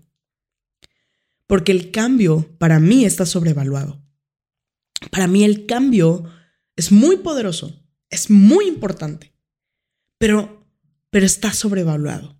Porque 1.47 1.71
el 1.71 1.91
cambio 1.91 2.49
para 2.57 2.79
mí 2.79 3.05
está 3.05 3.25
sobrevaluado. 3.25 4.03
Para 5.11 5.27
mí 5.27 5.43
el 5.43 5.65
cambio 5.65 6.25
es 6.75 6.91
muy 6.91 7.17
poderoso, 7.17 7.85
es 8.09 8.29
muy 8.29 8.67
importante, 8.67 9.33
pero, 10.17 10.65
pero 11.09 11.25
está 11.25 11.53
sobrevaluado. 11.53 12.39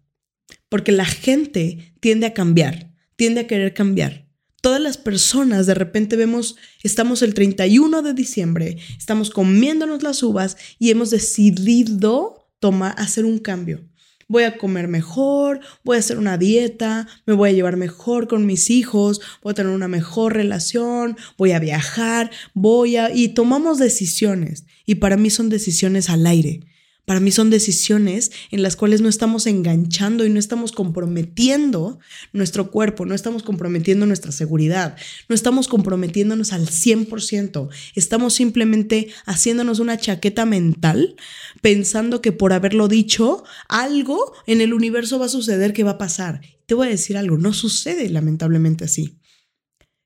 Porque 0.69 0.91
la 0.91 1.06
gente 1.06 1.93
tiende 2.00 2.26
a 2.26 2.34
cambiar, 2.34 2.93
tiende 3.15 3.41
a 3.41 3.48
querer 3.48 3.74
cambiar. 3.74 4.23
Todas 4.63 4.80
las 4.80 4.95
personas 4.95 5.65
de 5.65 5.73
repente 5.73 6.15
vemos, 6.15 6.56
estamos 6.84 7.21
el 7.21 7.34
31 7.34 8.02
de 8.02 8.13
diciembre, 8.13 8.78
estamos 8.97 9.30
comiéndonos 9.30 10.04
las 10.04 10.23
uvas 10.23 10.56
y 10.80 10.89
hemos 10.89 11.10
decidido 11.10 12.47
tomar, 12.62 12.95
hacer 12.97 13.26
un 13.26 13.39
cambio 13.39 13.84
voy 14.30 14.43
a 14.43 14.58
comer 14.58 14.88
mejor, 14.88 15.60
voy 15.84 15.97
a 15.97 15.99
hacer 15.99 16.17
una 16.17 16.38
dieta, 16.38 17.08
me 17.26 17.34
voy 17.34 17.49
a 17.49 17.54
llevar 17.54 17.76
mejor 17.76 18.30
con 18.30 18.45
mis 18.45 18.69
hijos, 18.69 19.19
voy 19.43 19.52
a 19.52 19.54
tener 19.54 19.73
una 19.73 19.89
mejor 19.89 20.34
relación, 20.34 21.17
voy 21.38 21.52
a 21.52 21.60
viajar, 21.60 22.32
voy 22.54 22.95
a... 22.95 23.13
y 23.13 23.28
tomamos 23.30 23.80
decisiones. 23.80 24.65
Y 24.86 24.95
para 24.95 25.17
mí 25.17 25.30
son 25.30 25.49
decisiones 25.49 26.10
al 26.10 26.26
aire. 26.26 26.62
Para 27.06 27.20
mí 27.20 27.32
son 27.32 27.50
decisiones 27.50 28.32
en 28.50 28.63
las 28.63 28.78
cuales 28.78 29.02
no 29.02 29.10
estamos 29.10 29.46
enganchando 29.46 30.26
y 30.26 30.30
no 30.30 30.39
estamos 30.39 30.72
comprometiendo 30.72 32.00
nuestro 32.32 32.72
cuerpo, 32.72 33.06
no 33.06 33.13
estamos 33.13 33.44
comprometiendo 33.44 34.06
nuestra 34.06 34.32
seguridad, 34.32 34.96
no 35.28 35.36
estamos 35.36 35.68
comprometiéndonos 35.68 36.54
al 36.54 36.66
100%, 36.66 37.68
estamos 37.96 38.34
simplemente 38.34 39.10
haciéndonos 39.26 39.80
una 39.80 39.98
chaqueta 39.98 40.46
mental 40.46 41.18
pensando 41.62 42.22
que 42.22 42.32
por 42.32 42.54
haberlo 42.54 42.88
dicho, 42.88 43.44
algo 43.68 44.34
en 44.48 44.62
el 44.62 44.74
universo 44.74 45.20
va 45.20 45.26
a 45.26 45.30
suceder 45.30 45.74
que 45.74 45.84
va 45.84 45.92
a 45.92 45.98
pasar. 45.98 46.39
Te 46.66 46.74
voy 46.74 46.88
a 46.88 46.92
decir 46.92 47.18
algo, 47.18 47.38
no 47.38 47.52
sucede 47.52 48.10
lamentablemente 48.10 48.86
así. 48.86 49.20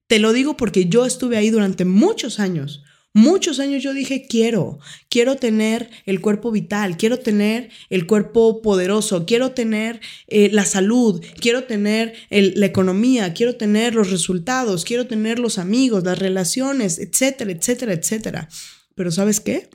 Te 0.07 0.17
lo 0.17 0.33
digo 0.33 0.57
porque 0.57 0.87
yo 0.87 1.05
estuve 1.05 1.37
ahí 1.37 1.51
durante 1.51 1.85
muchos 1.85 2.39
años 2.39 2.83
Muchos 3.17 3.59
años 3.59 3.81
yo 3.81 3.95
dije, 3.95 4.27
quiero, 4.29 4.77
quiero 5.09 5.37
tener 5.37 5.89
el 6.05 6.21
cuerpo 6.21 6.51
vital, 6.51 6.97
quiero 6.97 7.17
tener 7.17 7.71
el 7.89 8.05
cuerpo 8.05 8.61
poderoso, 8.61 9.25
quiero 9.25 9.53
tener 9.53 9.99
eh, 10.27 10.51
la 10.53 10.65
salud, 10.65 11.25
quiero 11.41 11.63
tener 11.63 12.13
la 12.29 12.65
economía, 12.67 13.33
quiero 13.33 13.55
tener 13.55 13.95
los 13.95 14.11
resultados, 14.11 14.85
quiero 14.85 15.07
tener 15.07 15.39
los 15.39 15.57
amigos, 15.57 16.03
las 16.03 16.19
relaciones, 16.19 16.99
etcétera, 16.99 17.51
etcétera, 17.53 17.93
etcétera. 17.93 18.49
Pero 18.93 19.09
¿sabes 19.09 19.39
qué? 19.39 19.67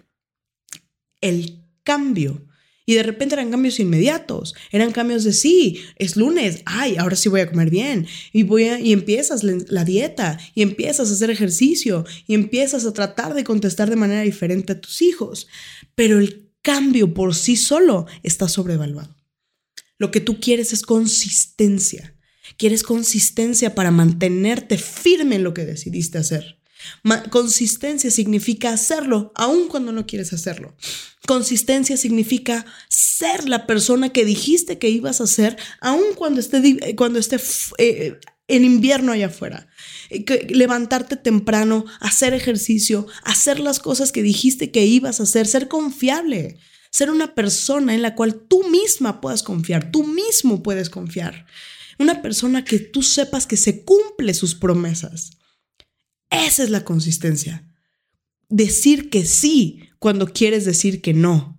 El 1.21 1.65
cambio 1.83 2.47
y 2.93 2.97
de 2.97 3.03
repente 3.05 3.35
eran 3.35 3.51
cambios 3.51 3.81
inmediatos, 3.81 4.55
eran 4.71 4.93
cambios 4.93 5.25
de 5.25 5.33
sí, 5.33 5.81
es 5.97 6.15
lunes, 6.17 6.61
ay, 6.67 6.97
ahora 6.97 7.17
sí 7.17 7.31
voy 7.31 7.41
a 7.41 7.49
comer 7.49 7.71
bien. 7.71 8.07
Y, 8.35 8.43
voy 8.43 8.65
y 8.65 8.93
empiezas 8.93 9.43
la 9.45 9.85
dieta, 9.85 10.39
y 10.55 10.61
empiezas 10.61 11.09
a 11.09 11.15
hacer 11.15 11.31
ejercicio, 11.31 12.05
y 12.27 12.35
empiezas 12.35 12.85
a 12.85 12.93
tratar 12.93 13.33
de 13.33 13.45
contestar 13.45 13.89
de 13.89 13.97
manera 13.97 14.21
diferente 14.21 14.75
a 14.75 14.81
tus 14.81 15.01
hijos. 15.01 15.49
Pero 15.95 16.19
el 16.19 16.51
cambio 16.61 17.15
por 17.15 17.35
sí 17.35 17.57
solo 17.57 18.05
está 18.23 18.47
sobrevaluado. 18.47 19.17
Lo 19.97 20.11
que 20.11 20.21
tú 20.21 20.39
quieres 20.39 20.75
es 20.75 20.83
consistencia. 20.83 22.15
Quieres 22.59 22.83
consistencia 22.83 23.75
para 23.75 23.91
mantenerte 23.91 24.77
firme 24.77 25.37
en 25.37 25.45
lo 25.45 25.55
que 25.55 25.65
decidiste 25.65 26.19
hacer. 26.19 26.62
Consistencia 27.31 28.11
significa 28.11 28.71
hacerlo 28.71 29.33
aun 29.35 29.69
cuando 29.69 29.93
no 29.93 30.07
quieres 30.07 30.33
hacerlo. 30.33 30.77
Consistencia 31.27 31.97
significa 31.97 32.67
ser 32.89 33.49
la 33.49 33.67
persona 33.67 34.09
que 34.09 34.25
dijiste 34.25 34.79
que 34.79 34.91
ibas 34.91 35.21
a 35.21 35.27
ser, 35.27 35.57
aun 35.81 36.15
cuando 36.17 36.41
esté, 36.41 36.97
cuando 36.97 37.19
esté 37.19 37.39
eh, 37.79 38.19
en 38.49 38.65
invierno 38.65 39.13
allá 39.13 39.27
afuera. 39.27 39.69
Eh, 40.11 40.47
levantarte 40.51 41.17
temprano, 41.17 41.85
hacer 42.01 42.35
ejercicio, 42.35 43.07
hacer 43.23 43.61
las 43.61 43.79
cosas 43.79 44.13
que 44.13 44.23
dijiste 44.23 44.71
que 44.71 44.85
ibas 44.85 45.21
a 45.21 45.23
hacer, 45.23 45.47
ser 45.47 45.69
confiable, 45.69 46.59
ser 46.91 47.11
una 47.11 47.35
persona 47.35 47.95
en 47.95 48.03
la 48.03 48.15
cual 48.15 48.35
tú 48.35 48.69
misma 48.69 49.21
puedas 49.21 49.43
confiar, 49.43 49.91
tú 49.91 50.05
mismo 50.05 50.63
puedes 50.63 50.91
confiar. 50.91 51.47
Una 51.99 52.21
persona 52.21 52.65
que 52.65 52.79
tú 52.79 53.03
sepas 53.03 53.47
que 53.47 53.57
se 53.57 53.85
cumple 53.85 54.35
sus 54.35 54.55
promesas. 54.55 55.31
Esa 56.53 56.65
es 56.65 56.69
la 56.69 56.85
consistencia. 56.85 57.67
Decir 58.51 59.09
que 59.09 59.25
sí 59.25 59.89
cuando 59.99 60.35
quieres 60.35 60.67
decir 60.67 61.01
que 61.01 61.15
no. 61.15 61.59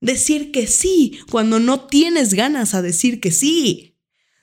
Decir 0.00 0.50
que 0.50 0.66
sí 0.66 1.20
cuando 1.30 1.60
no 1.60 1.86
tienes 1.86 2.34
ganas 2.34 2.74
a 2.74 2.82
decir 2.82 3.20
que 3.20 3.30
sí. 3.30 3.94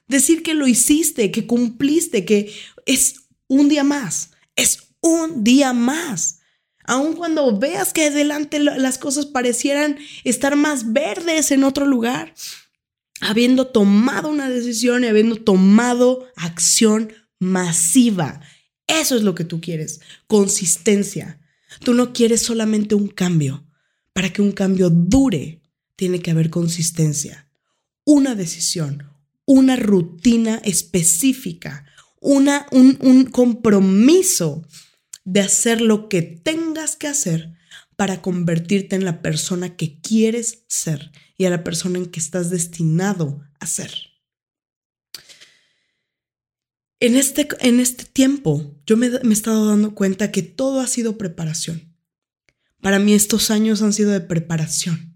Decir 0.08 0.42
que 0.42 0.54
lo 0.54 0.70
hiciste, 0.70 1.32
que 1.32 1.46
cumpliste, 1.46 2.24
que 2.24 2.50
es 2.86 3.26
un 3.50 3.68
día 3.68 3.84
más. 3.84 4.32
Es 4.56 4.94
un 5.02 5.44
día 5.44 5.74
más. 5.74 6.40
Aun 6.86 7.18
cuando 7.18 7.60
veas 7.60 7.92
que 7.92 8.06
adelante 8.06 8.60
las 8.60 8.98
cosas 9.00 9.26
parecieran 9.26 9.98
estar 10.24 10.56
más 10.56 10.94
verdes 10.94 11.52
en 11.52 11.66
otro 11.66 11.86
lugar, 11.86 12.34
habiendo 13.20 13.68
tomado 13.68 14.30
una 14.30 14.50
decisión 14.50 15.04
y 15.04 15.08
habiendo 15.08 15.36
tomado 15.36 16.26
acción 16.38 17.12
masiva. 17.38 18.40
Eso 18.90 19.16
es 19.16 19.22
lo 19.22 19.36
que 19.36 19.46
tú 19.46 19.62
quieres, 19.62 20.02
consistencia. 20.26 21.40
Tú 21.84 21.94
no 21.94 22.12
quieres 22.12 22.42
solamente 22.42 22.96
un 22.96 23.08
cambio. 23.08 23.66
Para 24.14 24.34
que 24.34 24.42
un 24.42 24.52
cambio 24.52 24.90
dure, 24.90 25.62
tiene 25.96 26.20
que 26.20 26.32
haber 26.32 26.50
consistencia, 26.50 27.48
una 28.04 28.34
decisión, 28.34 29.04
una 29.46 29.76
rutina 29.76 30.60
específica, 30.64 31.86
una, 32.20 32.66
un, 32.72 32.98
un 33.02 33.26
compromiso 33.26 34.66
de 35.24 35.42
hacer 35.42 35.82
lo 35.82 36.10
que 36.10 36.24
tengas 36.24 36.96
que 36.96 37.08
hacer 37.08 37.54
para 37.96 38.22
convertirte 38.22 38.96
en 38.96 39.06
la 39.06 39.22
persona 39.22 39.76
que 39.76 40.00
quieres 40.02 40.64
ser 40.68 41.12
y 41.38 41.46
a 41.46 41.50
la 41.50 41.64
persona 41.64 42.00
en 42.00 42.08
que 42.08 42.20
estás 42.20 42.50
destinado 42.50 43.42
a 43.60 43.68
ser. 43.68 44.09
En 47.00 47.16
este, 47.16 47.48
en 47.62 47.80
este 47.80 48.04
tiempo 48.04 48.76
yo 48.86 48.98
me, 48.98 49.08
he 49.08 49.34
estado 49.34 49.68
dando 49.68 49.96
cuenta 49.96 50.32
que 50.32 50.42
todo 50.44 50.82
ha 50.82 50.88
sido 50.88 51.18
preparación. 51.18 51.96
Para 52.82 53.00
mí 53.00 53.14
estos 53.14 53.52
años 53.52 53.82
han 53.82 53.94
sido 53.94 54.12
de 54.12 54.22
preparación. 54.22 55.16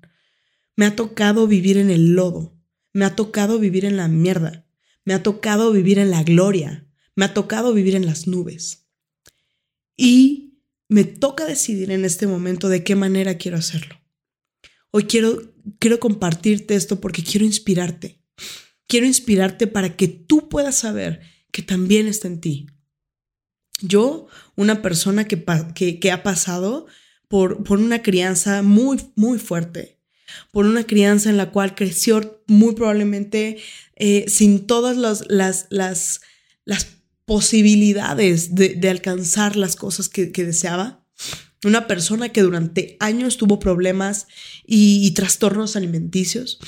Me 0.75 0.85
ha 0.85 0.95
tocado 0.95 1.45
vivir 1.47 1.77
en 1.77 1.89
el 1.89 2.13
lodo, 2.13 2.57
me 2.93 3.05
ha 3.05 3.15
tocado 3.15 3.59
vivir 3.59 3.85
en 3.85 3.97
la 3.97 4.07
mierda, 4.07 4.65
me 5.05 5.13
ha 5.13 5.23
tocado 5.23 5.71
vivir 5.71 5.99
en 5.99 6.09
la 6.09 6.23
gloria, 6.23 6.87
me 7.15 7.25
ha 7.25 7.33
tocado 7.33 7.73
vivir 7.73 7.95
en 7.95 8.05
las 8.05 8.27
nubes. 8.27 8.87
Y 9.97 10.61
me 10.87 11.03
toca 11.03 11.45
decidir 11.45 11.91
en 11.91 12.05
este 12.05 12.27
momento 12.27 12.69
de 12.69 12.83
qué 12.83 12.95
manera 12.95 13.37
quiero 13.37 13.57
hacerlo. 13.57 13.99
Hoy 14.91 15.03
quiero, 15.03 15.53
quiero 15.79 15.99
compartirte 15.99 16.75
esto 16.75 17.01
porque 17.01 17.23
quiero 17.23 17.45
inspirarte. 17.45 18.21
Quiero 18.87 19.05
inspirarte 19.05 19.67
para 19.67 19.95
que 19.95 20.07
tú 20.07 20.49
puedas 20.49 20.77
saber 20.77 21.32
que 21.53 21.61
también 21.61 22.07
está 22.07 22.27
en 22.27 22.41
ti. 22.41 22.67
Yo, 23.79 24.27
una 24.55 24.81
persona 24.81 25.25
que, 25.25 26.11
ha 26.11 26.23
pasado 26.23 26.87
por, 27.29 27.63
una 27.69 28.01
crianza 28.01 28.63
muy, 28.63 28.99
muy 29.15 29.37
fuerte, 29.37 29.99
por 30.51 30.65
una 30.65 30.83
crianza 30.85 31.29
en 31.29 31.37
la 31.37 31.51
cual 31.51 31.75
creció 31.75 32.43
muy 32.47 32.73
probablemente 32.73 33.57
eh, 33.95 34.25
sin 34.27 34.65
todas 34.65 34.97
las 34.97 36.21
posibilidades 37.25 38.55
de, 38.55 38.89
alcanzar 38.89 39.55
las 39.55 39.75
cosas 39.75 40.09
que, 40.09 40.25
deseaba. 40.25 41.05
Una 41.63 41.85
persona 41.85 42.29
que 42.29 42.41
durante 42.41 42.97
años 42.99 43.37
tuvo 43.37 43.59
problemas 43.59 44.27
y, 44.65 45.05
y, 45.05 45.11
trastornos 45.11 45.75
alimenticios. 45.75 46.59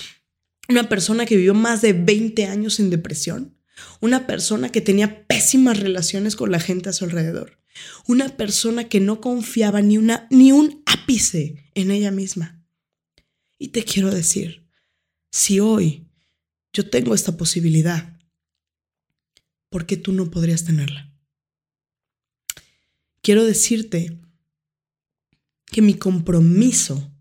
Una 0.69 0.87
persona 0.89 1.25
que 1.25 1.37
vivió 1.37 1.55
más 1.55 1.81
de 1.81 1.93
20 1.93 2.45
años 2.45 2.79
en 2.79 2.91
depresión. 2.91 3.54
Una 4.01 4.27
persona 4.27 4.69
que 4.69 4.81
tenía 4.81 5.27
pésimas 5.27 5.79
relaciones 5.79 6.35
con 6.35 6.51
la 6.51 6.59
gente 6.59 6.89
a 6.89 6.93
su 6.93 7.05
alrededor. 7.05 7.59
Una 8.07 8.29
persona 8.37 8.87
que 8.87 8.99
no 8.99 9.19
confiaba 9.19 9.81
ni, 9.81 9.97
una, 9.97 10.27
ni 10.29 10.51
un 10.51 10.81
ápice 10.85 11.69
en 11.73 11.91
ella 11.91 12.11
misma. 12.11 12.63
Y 13.57 13.69
te 13.69 13.83
quiero 13.83 14.11
decir, 14.11 14.67
si 15.31 15.59
hoy 15.59 16.07
yo 16.71 16.89
tengo 16.89 17.13
esta 17.15 17.37
posibilidad, 17.37 18.19
¿por 19.69 19.85
qué 19.85 19.97
tú 19.97 20.13
no 20.13 20.31
podrías 20.31 20.65
tenerla? 20.65 21.11
Quiero 23.21 23.43
decirte 23.43 24.19
que 25.65 25.81
mi 25.81 25.95
compromiso 25.95 27.11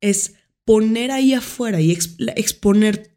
es 0.00 0.34
poner 0.64 1.10
ahí 1.10 1.34
afuera 1.34 1.80
y 1.80 1.92
exponer 1.92 3.13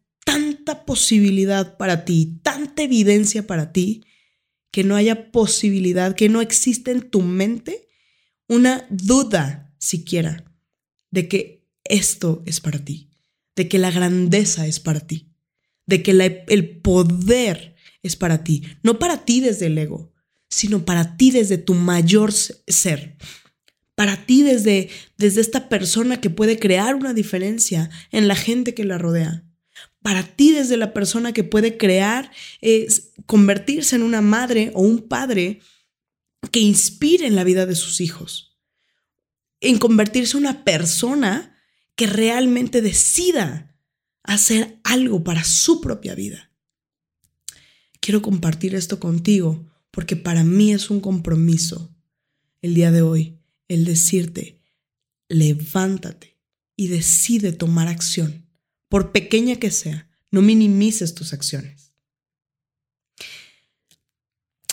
posibilidad 0.85 1.77
para 1.77 2.05
ti, 2.05 2.39
tanta 2.43 2.83
evidencia 2.83 3.45
para 3.45 3.71
ti, 3.71 4.03
que 4.71 4.83
no 4.83 4.95
haya 4.95 5.31
posibilidad, 5.31 6.15
que 6.15 6.29
no 6.29 6.41
existe 6.41 6.91
en 6.91 7.09
tu 7.09 7.21
mente 7.21 7.87
una 8.47 8.85
duda 8.89 9.73
siquiera 9.77 10.43
de 11.11 11.27
que 11.27 11.67
esto 11.83 12.43
es 12.45 12.59
para 12.59 12.79
ti, 12.79 13.09
de 13.55 13.67
que 13.67 13.79
la 13.79 13.91
grandeza 13.91 14.67
es 14.67 14.79
para 14.79 14.99
ti, 14.99 15.31
de 15.85 16.03
que 16.03 16.11
el 16.11 16.79
poder 16.79 17.75
es 18.03 18.15
para 18.15 18.43
ti, 18.43 18.63
no 18.83 18.99
para 18.99 19.25
ti 19.25 19.41
desde 19.41 19.67
el 19.67 19.77
ego, 19.77 20.13
sino 20.49 20.85
para 20.85 21.17
ti 21.17 21.31
desde 21.31 21.57
tu 21.57 21.73
mayor 21.73 22.31
ser, 22.31 23.17
para 23.95 24.25
ti 24.25 24.43
desde, 24.43 24.89
desde 25.17 25.41
esta 25.41 25.69
persona 25.69 26.21
que 26.21 26.29
puede 26.29 26.59
crear 26.59 26.95
una 26.95 27.13
diferencia 27.13 27.89
en 28.11 28.27
la 28.27 28.35
gente 28.35 28.73
que 28.73 28.83
la 28.83 28.97
rodea, 28.97 29.46
para 30.01 30.23
ti 30.23 30.51
desde 30.51 30.77
la 30.77 30.93
persona 30.93 31.33
que 31.33 31.43
puede 31.43 31.77
crear, 31.77 32.31
convertirse 33.25 33.95
en 33.95 34.03
una 34.03 34.21
madre 34.21 34.71
o 34.73 34.81
un 34.81 35.07
padre 35.07 35.61
que 36.51 36.59
inspire 36.59 37.27
en 37.27 37.35
la 37.35 37.43
vida 37.43 37.65
de 37.65 37.75
sus 37.75 37.99
hijos, 37.99 38.57
en 39.59 39.79
convertirse 39.79 40.37
en 40.37 40.43
una 40.43 40.63
persona 40.63 41.57
que 41.95 42.07
realmente 42.07 42.81
decida 42.81 43.75
hacer 44.23 44.79
algo 44.83 45.23
para 45.23 45.43
su 45.43 45.81
propia 45.81 46.15
vida. 46.15 46.51
Quiero 47.99 48.21
compartir 48.21 48.75
esto 48.75 48.99
contigo 48.99 49.67
porque 49.91 50.15
para 50.15 50.43
mí 50.43 50.71
es 50.71 50.89
un 50.89 51.01
compromiso 51.01 51.93
el 52.61 52.75
día 52.75 52.91
de 52.91 53.01
hoy 53.01 53.39
el 53.67 53.83
decirte, 53.83 54.61
levántate 55.27 56.37
y 56.75 56.87
decide 56.87 57.51
tomar 57.51 57.87
acción, 57.87 58.46
por 58.89 59.11
pequeña 59.11 59.57
que 59.57 59.71
sea, 59.71 60.09
no 60.31 60.41
minimices 60.41 61.13
tus 61.13 61.33
acciones. 61.33 61.93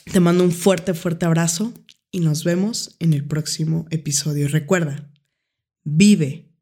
Te 0.05 0.20
mando 0.20 0.44
un 0.44 0.53
fuerte, 0.53 0.94
fuerte 0.94 1.27
abrazo 1.27 1.72
y 2.11 2.20
nos 2.20 2.44
vemos 2.44 2.96
en 3.00 3.14
el 3.14 3.24
próximo 3.24 3.87
episodio. 3.90 4.48
Recuerda, 4.48 5.11
vive, 5.83 6.53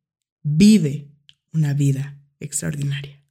vive 0.42 1.10
una 1.52 1.74
vida 1.74 2.18
extraordinaria. 2.40 3.21